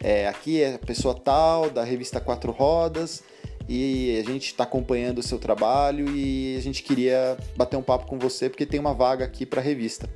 É, 0.00 0.26
aqui 0.26 0.60
é 0.60 0.74
a 0.74 0.78
pessoa 0.78 1.14
tal, 1.14 1.70
da 1.70 1.84
revista 1.84 2.20
Quatro 2.20 2.50
Rodas, 2.50 3.22
e 3.68 4.18
a 4.18 4.28
gente 4.28 4.46
está 4.46 4.64
acompanhando 4.64 5.18
o 5.18 5.22
seu 5.22 5.38
trabalho 5.38 6.08
e 6.16 6.56
a 6.56 6.60
gente 6.60 6.82
queria 6.82 7.36
bater 7.56 7.76
um 7.76 7.82
papo 7.82 8.06
com 8.06 8.18
você 8.18 8.48
porque 8.48 8.66
tem 8.66 8.80
uma 8.80 8.92
vaga 8.92 9.24
aqui 9.24 9.46
para 9.46 9.60
a 9.60 9.64
revista. 9.64 10.08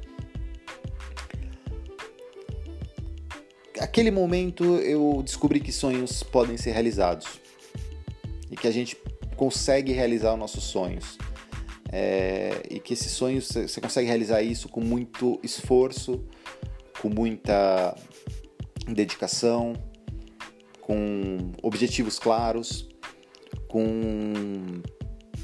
Aquele 3.79 4.11
momento 4.11 4.65
eu 4.79 5.23
descobri 5.23 5.61
que 5.61 5.73
sonhos 5.73 6.23
podem 6.23 6.57
ser 6.57 6.73
realizados 6.73 7.41
e 8.51 8.57
que 8.57 8.67
a 8.67 8.71
gente 8.71 8.97
consegue 9.37 9.93
realizar 9.93 10.33
os 10.33 10.39
nossos 10.39 10.65
sonhos. 10.65 11.19
É, 11.93 12.63
e 12.69 12.81
que 12.81 12.95
esses 12.95 13.13
sonhos 13.13 13.47
você 13.47 13.81
consegue 13.81 14.09
realizar 14.09 14.43
isso 14.43 14.69
com 14.69 14.81
muito 14.81 15.39
esforço, 15.43 16.25
com 17.01 17.09
muita 17.09 17.97
dedicação, 18.89 19.73
com 20.81 21.53
objetivos 21.63 22.19
claros, 22.19 22.89
com 23.69 24.83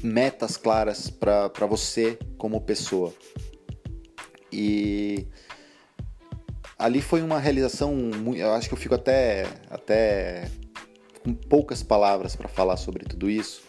metas 0.03 0.57
claras 0.57 1.09
para 1.09 1.65
você 1.65 2.17
como 2.37 2.59
pessoa. 2.59 3.13
E 4.51 5.27
ali 6.83 7.01
foi 7.01 7.21
uma 7.21 7.39
realização, 7.39 8.11
eu 8.35 8.51
acho 8.51 8.67
que 8.67 8.73
eu 8.73 8.77
fico 8.77 8.93
até, 8.93 9.45
até 9.69 10.49
com 11.23 11.33
poucas 11.33 11.81
palavras 11.81 12.35
para 12.35 12.49
falar 12.49 12.75
sobre 12.75 13.05
tudo 13.05 13.29
isso, 13.29 13.63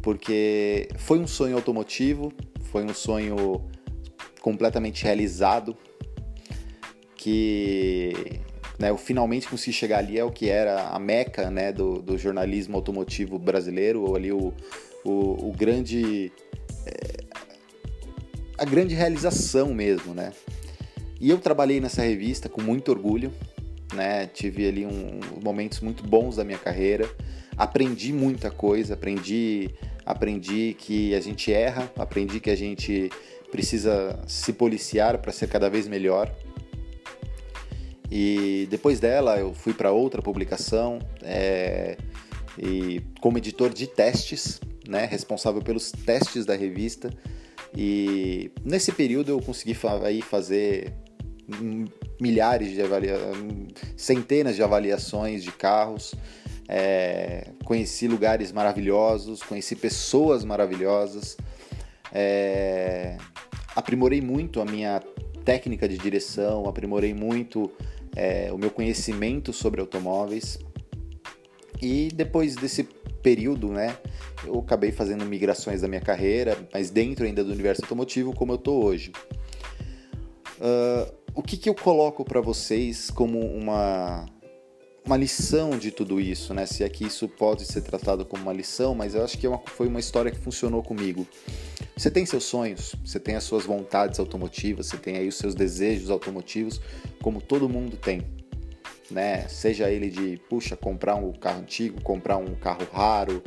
porque 0.00 0.88
foi 0.96 1.18
um 1.18 1.26
sonho 1.26 1.56
automotivo, 1.56 2.32
foi 2.70 2.84
um 2.84 2.94
sonho 2.94 3.68
completamente 4.40 5.02
realizado, 5.02 5.76
que 7.16 8.40
né, 8.78 8.90
eu 8.90 8.96
finalmente 8.96 9.48
consegui 9.48 9.72
chegar 9.72 9.98
ali, 9.98 10.16
é 10.16 10.22
o 10.22 10.30
que 10.30 10.48
era 10.48 10.90
a 10.90 10.98
meca 11.00 11.50
né, 11.50 11.72
do, 11.72 12.00
do 12.00 12.16
jornalismo 12.16 12.76
automotivo 12.76 13.36
brasileiro, 13.36 14.02
ou 14.02 14.14
ali 14.14 14.30
o, 14.30 14.54
o, 15.04 15.48
o 15.48 15.52
grande... 15.52 16.30
É, 16.86 17.18
a 18.56 18.64
grande 18.64 18.94
realização 18.94 19.74
mesmo, 19.74 20.14
né? 20.14 20.32
E 21.20 21.30
eu 21.30 21.38
trabalhei 21.38 21.80
nessa 21.80 22.02
revista 22.02 22.48
com 22.48 22.62
muito 22.62 22.90
orgulho, 22.90 23.32
né? 23.94 24.26
Tive 24.26 24.68
ali 24.68 24.86
um, 24.86 25.20
momentos 25.42 25.80
muito 25.80 26.02
bons 26.02 26.36
da 26.36 26.44
minha 26.44 26.58
carreira. 26.58 27.08
Aprendi 27.56 28.12
muita 28.12 28.50
coisa, 28.50 28.94
aprendi, 28.94 29.70
aprendi 30.06 30.76
que 30.78 31.14
a 31.14 31.20
gente 31.20 31.52
erra, 31.52 31.90
aprendi 31.96 32.38
que 32.38 32.50
a 32.50 32.56
gente 32.56 33.10
precisa 33.50 34.18
se 34.26 34.52
policiar 34.52 35.18
para 35.18 35.32
ser 35.32 35.48
cada 35.48 35.68
vez 35.68 35.88
melhor. 35.88 36.32
E 38.10 38.66
depois 38.70 39.00
dela 39.00 39.38
eu 39.38 39.52
fui 39.52 39.74
para 39.74 39.90
outra 39.90 40.22
publicação 40.22 40.98
é, 41.22 41.96
e 42.56 43.02
como 43.20 43.38
editor 43.38 43.70
de 43.70 43.86
testes, 43.86 44.60
né, 44.88 45.04
responsável 45.04 45.60
pelos 45.60 45.90
testes 45.90 46.46
da 46.46 46.54
revista. 46.54 47.10
E 47.76 48.50
nesse 48.64 48.92
período 48.92 49.30
eu 49.30 49.40
consegui 49.42 49.76
aí 50.04 50.22
fazer 50.22 50.94
milhares 52.20 52.72
de 52.72 52.82
avaliações, 52.82 53.68
centenas 53.96 54.56
de 54.56 54.62
avaliações 54.62 55.42
de 55.42 55.52
carros, 55.52 56.14
é, 56.68 57.48
conheci 57.64 58.06
lugares 58.06 58.52
maravilhosos, 58.52 59.42
conheci 59.42 59.74
pessoas 59.74 60.44
maravilhosas, 60.44 61.36
é, 62.12 63.16
aprimorei 63.74 64.20
muito 64.20 64.60
a 64.60 64.64
minha 64.64 65.00
técnica 65.44 65.88
de 65.88 65.96
direção, 65.96 66.68
aprimorei 66.68 67.14
muito 67.14 67.72
é, 68.14 68.52
o 68.52 68.58
meu 68.58 68.70
conhecimento 68.70 69.52
sobre 69.52 69.80
automóveis. 69.80 70.58
E 71.80 72.08
depois 72.12 72.54
desse 72.54 72.84
período, 73.22 73.68
né, 73.68 73.96
eu 74.44 74.58
acabei 74.58 74.92
fazendo 74.92 75.24
migrações 75.24 75.80
da 75.80 75.88
minha 75.88 76.00
carreira, 76.00 76.56
mas 76.72 76.90
dentro 76.90 77.24
ainda 77.24 77.42
do 77.42 77.52
universo 77.52 77.82
automotivo 77.82 78.34
como 78.34 78.52
eu 78.52 78.56
estou 78.56 78.84
hoje. 78.84 79.12
Uh, 80.60 81.17
o 81.38 81.42
que, 81.42 81.56
que 81.56 81.68
eu 81.68 81.74
coloco 81.74 82.24
para 82.24 82.40
vocês 82.40 83.12
como 83.12 83.38
uma, 83.38 84.26
uma 85.06 85.16
lição 85.16 85.78
de 85.78 85.92
tudo 85.92 86.20
isso, 86.20 86.52
né? 86.52 86.66
Se 86.66 86.82
é 86.82 86.88
que 86.88 87.04
isso 87.04 87.28
pode 87.28 87.64
ser 87.64 87.82
tratado 87.82 88.24
como 88.24 88.42
uma 88.42 88.52
lição, 88.52 88.92
mas 88.92 89.14
eu 89.14 89.22
acho 89.22 89.38
que 89.38 89.46
é 89.46 89.48
uma, 89.48 89.58
foi 89.64 89.86
uma 89.86 90.00
história 90.00 90.32
que 90.32 90.38
funcionou 90.38 90.82
comigo. 90.82 91.24
Você 91.96 92.10
tem 92.10 92.26
seus 92.26 92.42
sonhos, 92.42 92.96
você 93.04 93.20
tem 93.20 93.36
as 93.36 93.44
suas 93.44 93.64
vontades 93.64 94.18
automotivas, 94.18 94.86
você 94.86 94.96
tem 94.96 95.16
aí 95.16 95.28
os 95.28 95.36
seus 95.36 95.54
desejos 95.54 96.10
automotivos, 96.10 96.80
como 97.22 97.40
todo 97.40 97.68
mundo 97.68 97.96
tem. 97.96 98.26
né? 99.08 99.46
Seja 99.46 99.88
ele 99.88 100.10
de, 100.10 100.38
puxa, 100.50 100.76
comprar 100.76 101.14
um 101.14 101.30
carro 101.30 101.60
antigo, 101.60 102.02
comprar 102.02 102.36
um 102.36 102.56
carro 102.56 102.84
raro, 102.92 103.44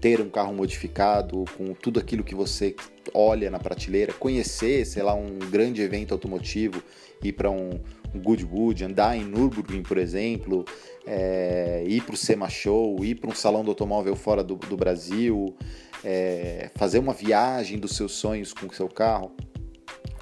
ter 0.00 0.20
um 0.20 0.30
carro 0.30 0.54
modificado 0.54 1.44
com 1.56 1.74
tudo 1.74 1.98
aquilo 1.98 2.22
que 2.22 2.36
você 2.36 2.76
olha 3.12 3.50
na 3.50 3.58
prateleira, 3.58 4.12
conhecer, 4.12 4.86
sei 4.86 5.02
lá, 5.02 5.12
um 5.12 5.40
grande 5.40 5.82
evento 5.82 6.14
automotivo, 6.14 6.80
ir 7.22 7.32
para 7.32 7.50
um, 7.50 7.80
um 8.14 8.20
Goodwood, 8.20 8.84
andar 8.84 9.16
em 9.16 9.24
Nürburgring, 9.24 9.82
por 9.82 9.98
exemplo, 9.98 10.64
é, 11.06 11.84
ir 11.86 12.02
para 12.02 12.14
o 12.14 12.16
SEMA 12.16 12.48
Show, 12.48 13.04
ir 13.04 13.16
para 13.16 13.30
um 13.30 13.34
salão 13.34 13.64
do 13.64 13.70
automóvel 13.70 14.16
fora 14.16 14.42
do, 14.42 14.56
do 14.56 14.76
Brasil, 14.76 15.56
é, 16.04 16.70
fazer 16.74 16.98
uma 16.98 17.12
viagem 17.12 17.78
dos 17.78 17.96
seus 17.96 18.12
sonhos 18.12 18.52
com 18.52 18.66
o 18.66 18.74
seu 18.74 18.88
carro. 18.88 19.32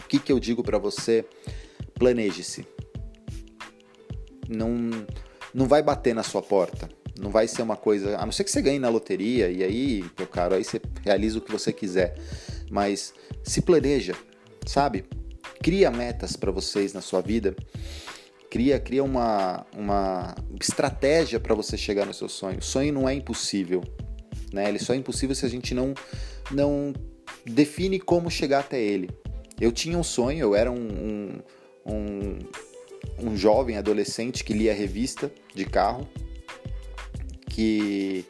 O 0.04 0.08
que, 0.08 0.18
que 0.18 0.32
eu 0.32 0.40
digo 0.40 0.62
para 0.62 0.78
você? 0.78 1.24
Planeje-se. 1.94 2.66
Não, 4.48 4.90
não 5.54 5.66
vai 5.66 5.82
bater 5.82 6.14
na 6.14 6.22
sua 6.22 6.42
porta. 6.42 6.88
Não 7.20 7.30
vai 7.30 7.46
ser 7.46 7.62
uma 7.62 7.76
coisa. 7.76 8.16
A 8.16 8.24
não 8.24 8.32
ser 8.32 8.44
que 8.44 8.50
você 8.50 8.62
ganhe 8.62 8.78
na 8.78 8.88
loteria, 8.88 9.50
e 9.50 9.62
aí, 9.62 10.04
meu 10.18 10.26
caro, 10.26 10.54
aí 10.54 10.64
você 10.64 10.80
realiza 11.04 11.38
o 11.38 11.40
que 11.40 11.52
você 11.52 11.72
quiser. 11.72 12.16
Mas 12.70 13.12
se 13.44 13.60
planeja, 13.60 14.14
sabe? 14.66 15.04
Cria 15.62 15.90
metas 15.90 16.36
para 16.36 16.50
vocês 16.50 16.92
na 16.92 17.00
sua 17.00 17.20
vida. 17.20 17.54
Cria, 18.50 18.80
cria 18.80 19.04
uma, 19.04 19.66
uma 19.76 20.34
estratégia 20.60 21.38
para 21.38 21.54
você 21.54 21.76
chegar 21.76 22.06
no 22.06 22.14
seu 22.14 22.28
sonho. 22.28 22.58
O 22.58 22.62
sonho 22.62 22.92
não 22.92 23.08
é 23.08 23.14
impossível. 23.14 23.82
Né? 24.52 24.68
Ele 24.68 24.78
só 24.78 24.94
é 24.94 24.96
impossível 24.96 25.34
se 25.34 25.46
a 25.46 25.48
gente 25.48 25.74
não, 25.74 25.94
não 26.50 26.92
define 27.44 28.00
como 28.00 28.30
chegar 28.30 28.60
até 28.60 28.80
ele. 28.80 29.10
Eu 29.60 29.70
tinha 29.70 29.98
um 29.98 30.02
sonho, 30.02 30.40
eu 30.40 30.54
era 30.54 30.70
um, 30.70 30.74
um, 30.76 31.38
um, 31.86 32.38
um 33.18 33.36
jovem 33.36 33.76
adolescente 33.76 34.42
que 34.42 34.52
lia 34.52 34.72
revista 34.72 35.30
de 35.54 35.66
carro, 35.66 36.08
que, 37.48 38.24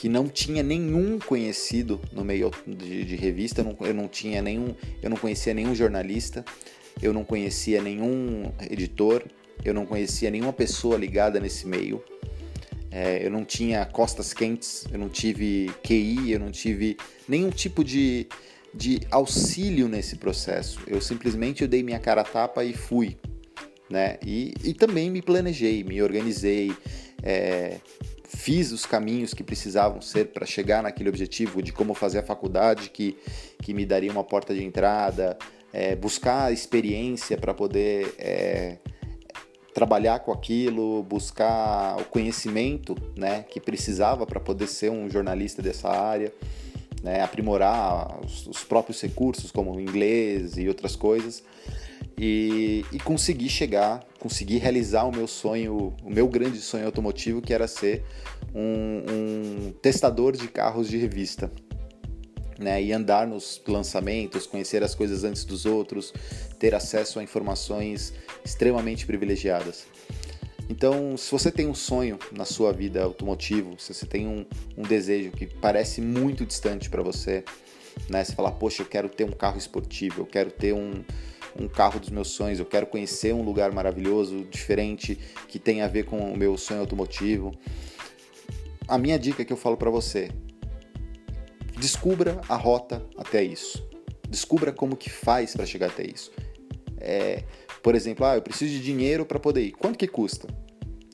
que 0.00 0.08
não 0.08 0.26
tinha 0.28 0.62
nenhum 0.62 1.18
conhecido 1.18 2.00
no 2.10 2.24
meio 2.24 2.50
de, 2.66 3.04
de 3.04 3.16
revista, 3.16 3.60
eu 3.60 3.64
não, 3.66 3.76
eu 3.86 3.92
não 3.92 4.08
tinha 4.08 4.40
nenhum, 4.40 4.74
eu 5.02 5.10
não 5.10 5.16
conhecia 5.18 5.52
nenhum 5.52 5.74
jornalista, 5.74 6.42
eu 7.02 7.12
não 7.12 7.22
conhecia 7.22 7.82
nenhum 7.82 8.50
editor, 8.70 9.22
eu 9.62 9.74
não 9.74 9.84
conhecia 9.84 10.30
nenhuma 10.30 10.54
pessoa 10.54 10.96
ligada 10.96 11.38
nesse 11.38 11.66
meio. 11.66 12.02
É, 12.90 13.26
eu 13.26 13.30
não 13.30 13.44
tinha 13.44 13.84
costas 13.84 14.32
quentes, 14.32 14.86
eu 14.90 14.98
não 14.98 15.10
tive 15.10 15.70
QI, 15.82 16.32
eu 16.32 16.40
não 16.40 16.50
tive 16.50 16.96
nenhum 17.28 17.50
tipo 17.50 17.84
de, 17.84 18.26
de 18.72 19.00
auxílio 19.10 19.86
nesse 19.86 20.16
processo. 20.16 20.80
Eu 20.86 21.02
simplesmente 21.02 21.60
eu 21.60 21.68
dei 21.68 21.82
minha 21.82 21.98
cara 21.98 22.22
a 22.22 22.24
tapa 22.24 22.64
e 22.64 22.72
fui. 22.72 23.18
Né? 23.90 24.16
E, 24.24 24.54
e 24.64 24.72
também 24.72 25.10
me 25.10 25.20
planejei, 25.20 25.84
me 25.84 26.00
organizei, 26.00 26.72
é, 27.22 27.76
fiz 28.36 28.70
os 28.70 28.86
caminhos 28.86 29.34
que 29.34 29.42
precisavam 29.42 30.00
ser 30.00 30.26
para 30.26 30.46
chegar 30.46 30.82
naquele 30.82 31.08
objetivo 31.08 31.60
de 31.60 31.72
como 31.72 31.94
fazer 31.94 32.18
a 32.18 32.22
faculdade 32.22 32.90
que, 32.90 33.16
que 33.60 33.74
me 33.74 33.84
daria 33.84 34.10
uma 34.10 34.22
porta 34.22 34.54
de 34.54 34.62
entrada, 34.62 35.36
é, 35.72 35.96
buscar 35.96 36.52
experiência 36.52 37.36
para 37.36 37.52
poder 37.52 38.14
é, 38.18 38.78
trabalhar 39.74 40.20
com 40.20 40.32
aquilo, 40.32 41.02
buscar 41.02 42.00
o 42.00 42.04
conhecimento 42.04 42.96
né, 43.16 43.44
que 43.50 43.60
precisava 43.60 44.24
para 44.24 44.38
poder 44.38 44.68
ser 44.68 44.90
um 44.90 45.10
jornalista 45.10 45.60
dessa 45.60 45.88
área, 45.88 46.32
né, 47.02 47.22
aprimorar 47.22 48.24
os, 48.24 48.46
os, 48.46 48.62
próprios 48.62 49.00
recursos 49.00 49.50
como 49.50 49.80
inglês 49.80 50.56
e 50.56 50.68
outras 50.68 50.94
coisas 50.94 51.42
e, 52.22 52.84
e 52.92 52.98
conseguir 52.98 53.48
chegar, 53.48 54.04
conseguir 54.18 54.58
realizar 54.58 55.04
o 55.04 55.10
meu 55.10 55.26
sonho, 55.26 55.94
o 56.04 56.10
meu 56.10 56.28
grande 56.28 56.58
sonho 56.58 56.84
automotivo 56.84 57.40
que 57.40 57.54
era 57.54 57.66
ser 57.66 58.04
um, 58.54 59.70
um 59.70 59.72
testador 59.80 60.36
de 60.36 60.46
carros 60.46 60.86
de 60.86 60.98
revista 60.98 61.50
né, 62.58 62.82
e 62.82 62.92
andar 62.92 63.26
nos 63.26 63.62
lançamentos, 63.66 64.46
conhecer 64.46 64.82
as 64.82 64.94
coisas 64.94 65.24
antes 65.24 65.46
dos 65.46 65.64
outros, 65.64 66.12
ter 66.58 66.74
acesso 66.74 67.18
a 67.18 67.22
informações 67.22 68.12
extremamente 68.44 69.06
privilegiadas. 69.06 69.86
Então, 70.68 71.16
se 71.16 71.30
você 71.32 71.50
tem 71.50 71.66
um 71.66 71.74
sonho 71.74 72.18
na 72.32 72.44
sua 72.44 72.70
vida 72.70 73.02
automotivo, 73.02 73.80
se 73.80 73.94
você 73.94 74.04
tem 74.04 74.28
um, 74.28 74.44
um 74.76 74.82
desejo 74.82 75.30
que 75.30 75.46
parece 75.46 76.02
muito 76.02 76.44
distante 76.44 76.90
para 76.90 77.02
você, 77.02 77.44
né, 78.10 78.22
você 78.22 78.34
fala, 78.34 78.52
poxa, 78.52 78.82
eu 78.82 78.86
quero 78.86 79.08
ter 79.08 79.24
um 79.24 79.32
carro 79.32 79.56
esportivo, 79.56 80.20
eu 80.20 80.26
quero 80.26 80.50
ter 80.50 80.74
um, 80.74 81.02
um 81.58 81.68
carro 81.68 81.98
dos 81.98 82.10
meus 82.10 82.28
sonhos, 82.28 82.58
eu 82.58 82.66
quero 82.66 82.86
conhecer 82.86 83.34
um 83.34 83.42
lugar 83.42 83.72
maravilhoso, 83.72 84.44
diferente, 84.50 85.18
que 85.48 85.58
tem 85.58 85.82
a 85.82 85.88
ver 85.88 86.04
com 86.04 86.32
o 86.32 86.36
meu 86.36 86.56
sonho 86.56 86.80
automotivo. 86.80 87.52
A 88.86 88.98
minha 88.98 89.18
dica 89.18 89.44
que 89.44 89.52
eu 89.52 89.56
falo 89.56 89.76
para 89.76 89.90
você, 89.90 90.30
descubra 91.78 92.40
a 92.48 92.56
rota 92.56 93.04
até 93.16 93.42
isso. 93.42 93.88
Descubra 94.28 94.72
como 94.72 94.96
que 94.96 95.10
faz 95.10 95.54
para 95.54 95.66
chegar 95.66 95.88
até 95.88 96.04
isso. 96.06 96.30
É, 96.98 97.44
por 97.82 97.94
exemplo, 97.94 98.26
ah, 98.26 98.36
eu 98.36 98.42
preciso 98.42 98.72
de 98.72 98.80
dinheiro 98.80 99.24
para 99.24 99.38
poder 99.38 99.62
ir. 99.62 99.72
Quanto 99.72 99.98
que 99.98 100.06
custa? 100.06 100.48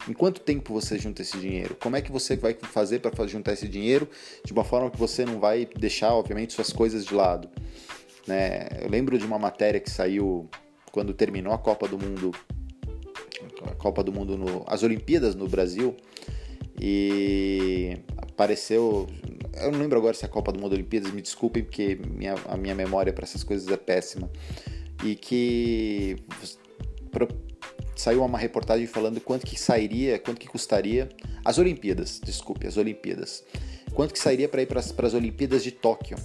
Em 0.08 0.12
quanto 0.12 0.40
tempo 0.40 0.72
você 0.72 0.98
junta 0.98 1.22
esse 1.22 1.36
dinheiro? 1.38 1.76
Como 1.80 1.96
é 1.96 2.00
que 2.00 2.12
você 2.12 2.36
vai 2.36 2.54
fazer 2.54 3.00
para 3.00 3.26
juntar 3.26 3.52
esse 3.52 3.66
dinheiro 3.66 4.08
de 4.44 4.52
uma 4.52 4.64
forma 4.64 4.90
que 4.90 4.98
você 4.98 5.24
não 5.24 5.40
vai 5.40 5.66
deixar, 5.76 6.12
obviamente, 6.14 6.52
suas 6.52 6.72
coisas 6.72 7.04
de 7.04 7.14
lado? 7.14 7.48
Né? 8.26 8.68
Eu 8.80 8.88
lembro 8.88 9.18
de 9.18 9.24
uma 9.24 9.38
matéria 9.38 9.80
que 9.80 9.90
saiu 9.90 10.48
quando 10.90 11.12
terminou 11.12 11.52
a 11.52 11.58
Copa 11.58 11.86
do 11.86 11.98
Mundo, 11.98 12.32
a 13.66 13.74
Copa 13.74 14.02
do 14.02 14.12
Mundo, 14.12 14.36
no, 14.36 14.64
as 14.66 14.82
Olimpíadas 14.82 15.34
no 15.34 15.46
Brasil, 15.46 15.96
e 16.80 17.98
apareceu 18.16 19.06
eu 19.56 19.72
não 19.72 19.78
lembro 19.78 19.98
agora 19.98 20.14
se 20.14 20.24
é 20.24 20.28
a 20.28 20.30
Copa 20.30 20.52
do 20.52 20.60
Mundo 20.60 20.74
Olimpíadas, 20.74 21.10
me 21.12 21.22
desculpem 21.22 21.62
porque 21.62 21.98
minha, 22.14 22.34
a 22.46 22.56
minha 22.56 22.74
memória 22.74 23.12
para 23.12 23.24
essas 23.24 23.42
coisas 23.42 23.68
é 23.68 23.76
péssima. 23.76 24.30
E 25.04 25.14
que 25.14 26.16
saiu 27.94 28.22
uma 28.24 28.38
reportagem 28.38 28.86
falando 28.86 29.20
quanto 29.20 29.46
que 29.46 29.58
sairia, 29.58 30.18
quanto 30.18 30.38
que 30.38 30.48
custaria 30.48 31.08
as 31.44 31.58
Olimpíadas, 31.58 32.20
desculpe, 32.22 32.66
as 32.66 32.76
Olimpíadas. 32.76 33.44
Quanto 33.94 34.12
que 34.12 34.18
sairia 34.18 34.48
para 34.48 34.62
ir 34.62 34.66
para 34.66 34.80
as 34.80 35.14
Olimpíadas 35.14 35.64
de 35.64 35.70
Tóquio? 35.70 36.16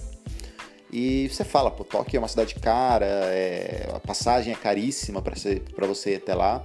E 0.92 1.28
você 1.28 1.42
fala, 1.42 1.70
pô, 1.70 1.84
Tóquio 1.84 2.18
é 2.18 2.20
uma 2.20 2.28
cidade 2.28 2.54
cara, 2.56 3.06
é, 3.06 3.88
a 3.94 3.98
passagem 3.98 4.52
é 4.52 4.56
caríssima 4.56 5.22
para 5.22 5.86
você 5.86 6.12
ir 6.12 6.16
até 6.16 6.34
lá. 6.34 6.62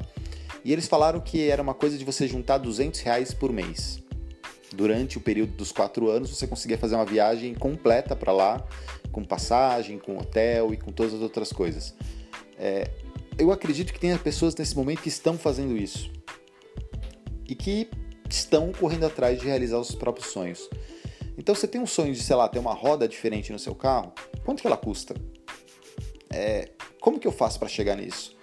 E 0.65 0.73
eles 0.73 0.87
falaram 0.87 1.21
que 1.21 1.49
era 1.49 1.61
uma 1.61 1.73
coisa 1.73 1.97
de 1.97 2.03
você 2.03 2.27
juntar 2.27 2.57
200 2.57 2.99
reais 2.99 3.33
por 3.33 3.53
mês 3.53 4.03
durante 4.73 5.17
o 5.17 5.21
período 5.21 5.53
dos 5.53 5.71
quatro 5.71 6.09
anos 6.09 6.29
você 6.29 6.45
conseguia 6.45 6.77
fazer 6.77 6.95
uma 6.95 7.05
viagem 7.05 7.53
completa 7.53 8.15
para 8.15 8.31
lá, 8.31 8.65
com 9.11 9.23
passagem, 9.23 9.97
com 9.97 10.17
hotel 10.17 10.73
e 10.73 10.77
com 10.77 10.91
todas 10.91 11.13
as 11.13 11.21
outras 11.21 11.51
coisas. 11.51 11.95
É, 12.57 12.89
eu 13.37 13.51
acredito 13.51 13.93
que 13.93 13.99
tenha 13.99 14.17
pessoas 14.17 14.55
nesse 14.55 14.75
momento 14.75 15.01
que 15.01 15.09
estão 15.09 15.37
fazendo 15.37 15.75
isso 15.77 16.11
e 17.47 17.55
que 17.55 17.89
estão 18.29 18.71
correndo 18.71 19.05
atrás 19.05 19.39
de 19.39 19.45
realizar 19.45 19.79
os 19.79 19.95
próprios 19.95 20.27
sonhos. 20.27 20.69
Então 21.38 21.54
você 21.54 21.67
tem 21.67 21.80
um 21.80 21.86
sonho 21.86 22.13
de, 22.13 22.21
sei 22.21 22.36
lá, 22.36 22.47
ter 22.47 22.60
uma 22.60 22.73
roda 22.73 23.08
diferente 23.08 23.52
no 23.52 23.60
seu 23.60 23.76
carro, 23.76 24.13
quanto 24.43 24.62
que 24.62 24.67
ela 24.67 24.78
custa? 24.78 25.15
É, 26.30 26.69
como 27.00 27.19
que 27.19 27.28
eu 27.28 27.32
faço 27.32 27.60
para 27.60 27.67
chegar 27.67 27.95
nisso? 27.95 28.36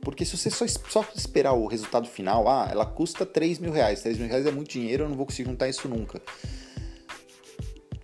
Porque 0.00 0.24
se 0.24 0.36
você 0.36 0.48
só, 0.50 0.64
só, 0.66 1.04
esperar 1.16 1.52
o 1.54 1.66
resultado 1.66 2.06
final, 2.06 2.48
ah, 2.48 2.68
ela 2.70 2.86
custa 2.86 3.26
3 3.26 3.58
mil 3.58 3.72
reais, 3.72 4.02
3 4.02 4.18
mil 4.18 4.28
reais 4.28 4.46
é 4.46 4.52
muito 4.52 4.70
dinheiro, 4.70 5.02
eu 5.02 5.08
não 5.08 5.16
vou 5.16 5.26
conseguir 5.26 5.50
juntar 5.50 5.68
isso 5.68 5.88
nunca. 5.88 6.22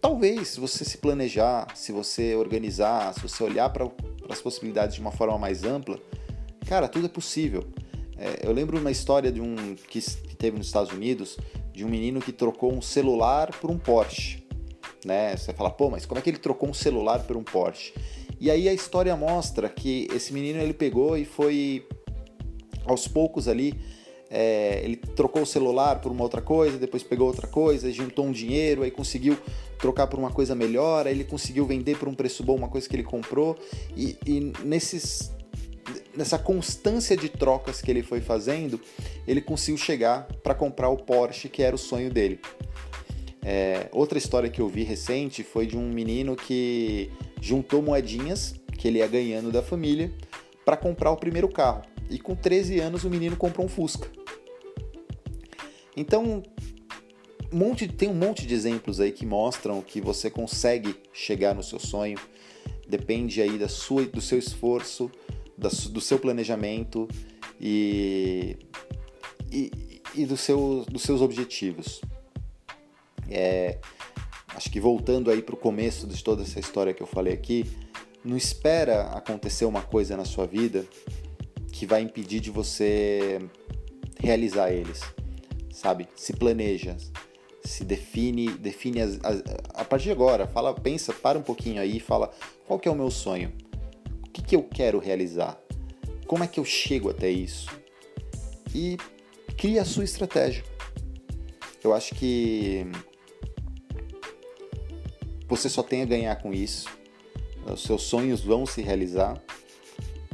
Talvez, 0.00 0.48
se 0.48 0.60
você 0.60 0.84
se 0.84 0.98
planejar, 0.98 1.68
se 1.76 1.92
você 1.92 2.34
organizar, 2.34 3.14
se 3.14 3.20
você 3.20 3.40
olhar 3.44 3.70
para 3.70 3.88
as 4.28 4.40
possibilidades 4.40 4.96
de 4.96 5.00
uma 5.00 5.12
forma 5.12 5.38
mais 5.38 5.62
ampla, 5.62 5.96
cara, 6.66 6.88
tudo 6.88 7.06
é 7.06 7.08
possível. 7.08 7.64
É, 8.18 8.40
eu 8.48 8.52
lembro 8.52 8.78
uma 8.78 8.90
história 8.90 9.30
de 9.30 9.40
um 9.40 9.76
que, 9.88 10.00
que 10.00 10.34
teve 10.34 10.58
nos 10.58 10.66
Estados 10.66 10.92
Unidos, 10.92 11.38
de 11.72 11.84
um 11.84 11.88
menino 11.88 12.20
que 12.20 12.32
trocou 12.32 12.72
um 12.72 12.82
celular 12.82 13.50
por 13.60 13.70
um 13.70 13.78
Porsche. 13.78 14.42
Né? 15.04 15.36
Você 15.36 15.52
fala, 15.52 15.70
pô, 15.70 15.90
mas 15.90 16.06
como 16.06 16.18
é 16.18 16.22
que 16.22 16.30
ele 16.30 16.38
trocou 16.38 16.68
um 16.68 16.74
celular 16.74 17.20
por 17.20 17.36
um 17.36 17.42
Porsche? 17.42 17.92
E 18.40 18.50
aí 18.50 18.68
a 18.68 18.72
história 18.72 19.16
mostra 19.16 19.68
que 19.68 20.08
esse 20.12 20.32
menino 20.32 20.60
ele 20.60 20.74
pegou 20.74 21.16
e 21.16 21.24
foi 21.24 21.86
aos 22.84 23.06
poucos 23.06 23.46
ali, 23.46 23.74
é, 24.28 24.80
ele 24.82 24.96
trocou 24.96 25.42
o 25.42 25.46
celular 25.46 26.00
por 26.00 26.10
uma 26.10 26.22
outra 26.22 26.40
coisa, 26.40 26.78
depois 26.78 27.02
pegou 27.02 27.26
outra 27.26 27.46
coisa, 27.46 27.92
juntou 27.92 28.24
um 28.24 28.32
dinheiro, 28.32 28.82
aí 28.82 28.90
conseguiu 28.90 29.36
trocar 29.78 30.06
por 30.06 30.18
uma 30.18 30.30
coisa 30.30 30.54
melhor, 30.54 31.06
aí 31.06 31.12
ele 31.12 31.24
conseguiu 31.24 31.66
vender 31.66 31.98
por 31.98 32.08
um 32.08 32.14
preço 32.14 32.42
bom 32.42 32.56
uma 32.56 32.68
coisa 32.68 32.88
que 32.88 32.96
ele 32.96 33.02
comprou 33.02 33.56
e, 33.96 34.16
e 34.26 34.52
nesses 34.64 35.30
nessa 36.16 36.38
constância 36.38 37.16
de 37.16 37.28
trocas 37.28 37.80
que 37.80 37.90
ele 37.90 38.02
foi 38.02 38.20
fazendo, 38.20 38.80
ele 39.26 39.40
conseguiu 39.40 39.76
chegar 39.76 40.26
para 40.42 40.54
comprar 40.54 40.88
o 40.88 40.96
Porsche 40.96 41.48
que 41.48 41.62
era 41.62 41.74
o 41.74 41.78
sonho 41.78 42.10
dele. 42.10 42.40
É, 43.44 43.88
outra 43.92 44.18
história 44.18 44.48
que 44.48 44.60
eu 44.60 44.68
vi 44.68 44.84
recente 44.84 45.42
foi 45.42 45.66
de 45.66 45.76
um 45.76 45.88
menino 45.88 46.36
que 46.36 47.10
juntou 47.40 47.82
moedinhas 47.82 48.54
que 48.78 48.86
ele 48.86 48.98
ia 48.98 49.08
ganhando 49.08 49.50
da 49.50 49.62
família 49.62 50.12
para 50.64 50.76
comprar 50.76 51.10
o 51.10 51.16
primeiro 51.16 51.48
carro. 51.48 51.82
E 52.08 52.18
com 52.18 52.34
13 52.36 52.78
anos 52.78 53.04
o 53.04 53.10
menino 53.10 53.36
comprou 53.36 53.66
um 53.66 53.68
Fusca. 53.68 54.08
Então, 55.96 56.42
um 57.52 57.56
monte, 57.56 57.88
tem 57.88 58.08
um 58.08 58.14
monte 58.14 58.46
de 58.46 58.54
exemplos 58.54 59.00
aí 59.00 59.12
que 59.12 59.26
mostram 59.26 59.82
que 59.82 60.00
você 60.00 60.30
consegue 60.30 60.96
chegar 61.12 61.54
no 61.54 61.62
seu 61.62 61.78
sonho. 61.78 62.18
Depende 62.88 63.42
aí 63.42 63.58
da 63.58 63.68
sua, 63.68 64.04
do 64.04 64.20
seu 64.20 64.38
esforço, 64.38 65.10
da, 65.56 65.68
do 65.68 66.00
seu 66.00 66.18
planejamento 66.18 67.08
e, 67.60 68.56
e, 69.50 69.70
e 70.14 70.26
do 70.26 70.36
seu, 70.36 70.84
dos 70.90 71.02
seus 71.02 71.20
objetivos. 71.20 72.00
É, 73.30 73.78
acho 74.48 74.70
que 74.70 74.80
voltando 74.80 75.30
aí 75.30 75.42
para 75.42 75.54
o 75.54 75.58
começo 75.58 76.06
de 76.06 76.22
toda 76.22 76.42
essa 76.42 76.60
história 76.60 76.92
que 76.92 77.02
eu 77.02 77.06
falei 77.06 77.32
aqui, 77.32 77.64
não 78.24 78.36
espera 78.36 79.02
acontecer 79.08 79.64
uma 79.64 79.82
coisa 79.82 80.16
na 80.16 80.24
sua 80.24 80.46
vida 80.46 80.84
que 81.72 81.86
vai 81.86 82.02
impedir 82.02 82.40
de 82.40 82.50
você 82.50 83.40
realizar 84.20 84.70
eles, 84.70 85.00
sabe? 85.72 86.06
Se 86.14 86.32
planeja, 86.32 86.96
se 87.64 87.84
define, 87.84 88.50
define 88.52 89.00
as, 89.00 89.18
as, 89.24 89.42
a 89.74 89.84
partir 89.84 90.04
de 90.04 90.12
agora, 90.12 90.46
fala, 90.46 90.74
pensa, 90.74 91.12
para 91.12 91.38
um 91.38 91.42
pouquinho 91.42 91.80
aí 91.80 91.98
fala 91.98 92.30
qual 92.66 92.78
que 92.78 92.88
é 92.88 92.90
o 92.90 92.94
meu 92.94 93.10
sonho, 93.10 93.52
que, 94.52 94.56
eu 94.56 94.62
quero 94.62 94.98
realizar, 94.98 95.58
como 96.26 96.44
é 96.44 96.46
que 96.46 96.60
eu 96.60 96.64
chego 96.64 97.08
até 97.08 97.30
isso 97.30 97.70
e 98.74 98.98
cria 99.56 99.80
a 99.80 99.84
sua 99.86 100.04
estratégia. 100.04 100.62
Eu 101.82 101.94
acho 101.94 102.14
que 102.14 102.86
você 105.48 105.70
só 105.70 105.82
tem 105.82 106.02
a 106.02 106.04
ganhar 106.04 106.36
com 106.36 106.52
isso. 106.52 106.86
Os 107.64 107.82
seus 107.82 108.02
sonhos 108.02 108.42
vão 108.42 108.66
se 108.66 108.82
realizar 108.82 109.42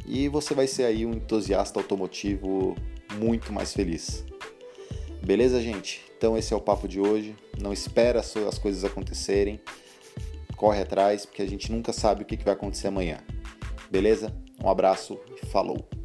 e 0.05 0.29
você 0.29 0.53
vai 0.53 0.67
ser 0.67 0.83
aí 0.83 1.07
um 1.07 1.13
entusiasta 1.13 1.79
automotivo 1.79 2.75
muito 3.21 3.53
mais 3.53 3.73
feliz. 3.73 4.25
Beleza, 5.25 5.63
gente? 5.63 6.05
Então 6.17 6.37
esse 6.37 6.53
é 6.53 6.57
o 6.57 6.61
papo 6.61 6.89
de 6.89 6.99
hoje. 6.99 7.37
Não 7.63 7.73
espera 7.73 8.19
as 8.19 8.59
coisas 8.59 8.85
acontecerem. 8.85 9.61
Corre 10.57 10.81
atrás, 10.81 11.25
porque 11.25 11.41
a 11.41 11.49
gente 11.49 11.71
nunca 11.71 11.93
sabe 11.93 12.25
o 12.25 12.27
que 12.27 12.35
vai 12.43 12.55
acontecer 12.55 12.89
amanhã. 12.89 13.19
Beleza? 13.91 14.33
Um 14.63 14.69
abraço 14.69 15.19
e 15.43 15.47
falou! 15.47 15.98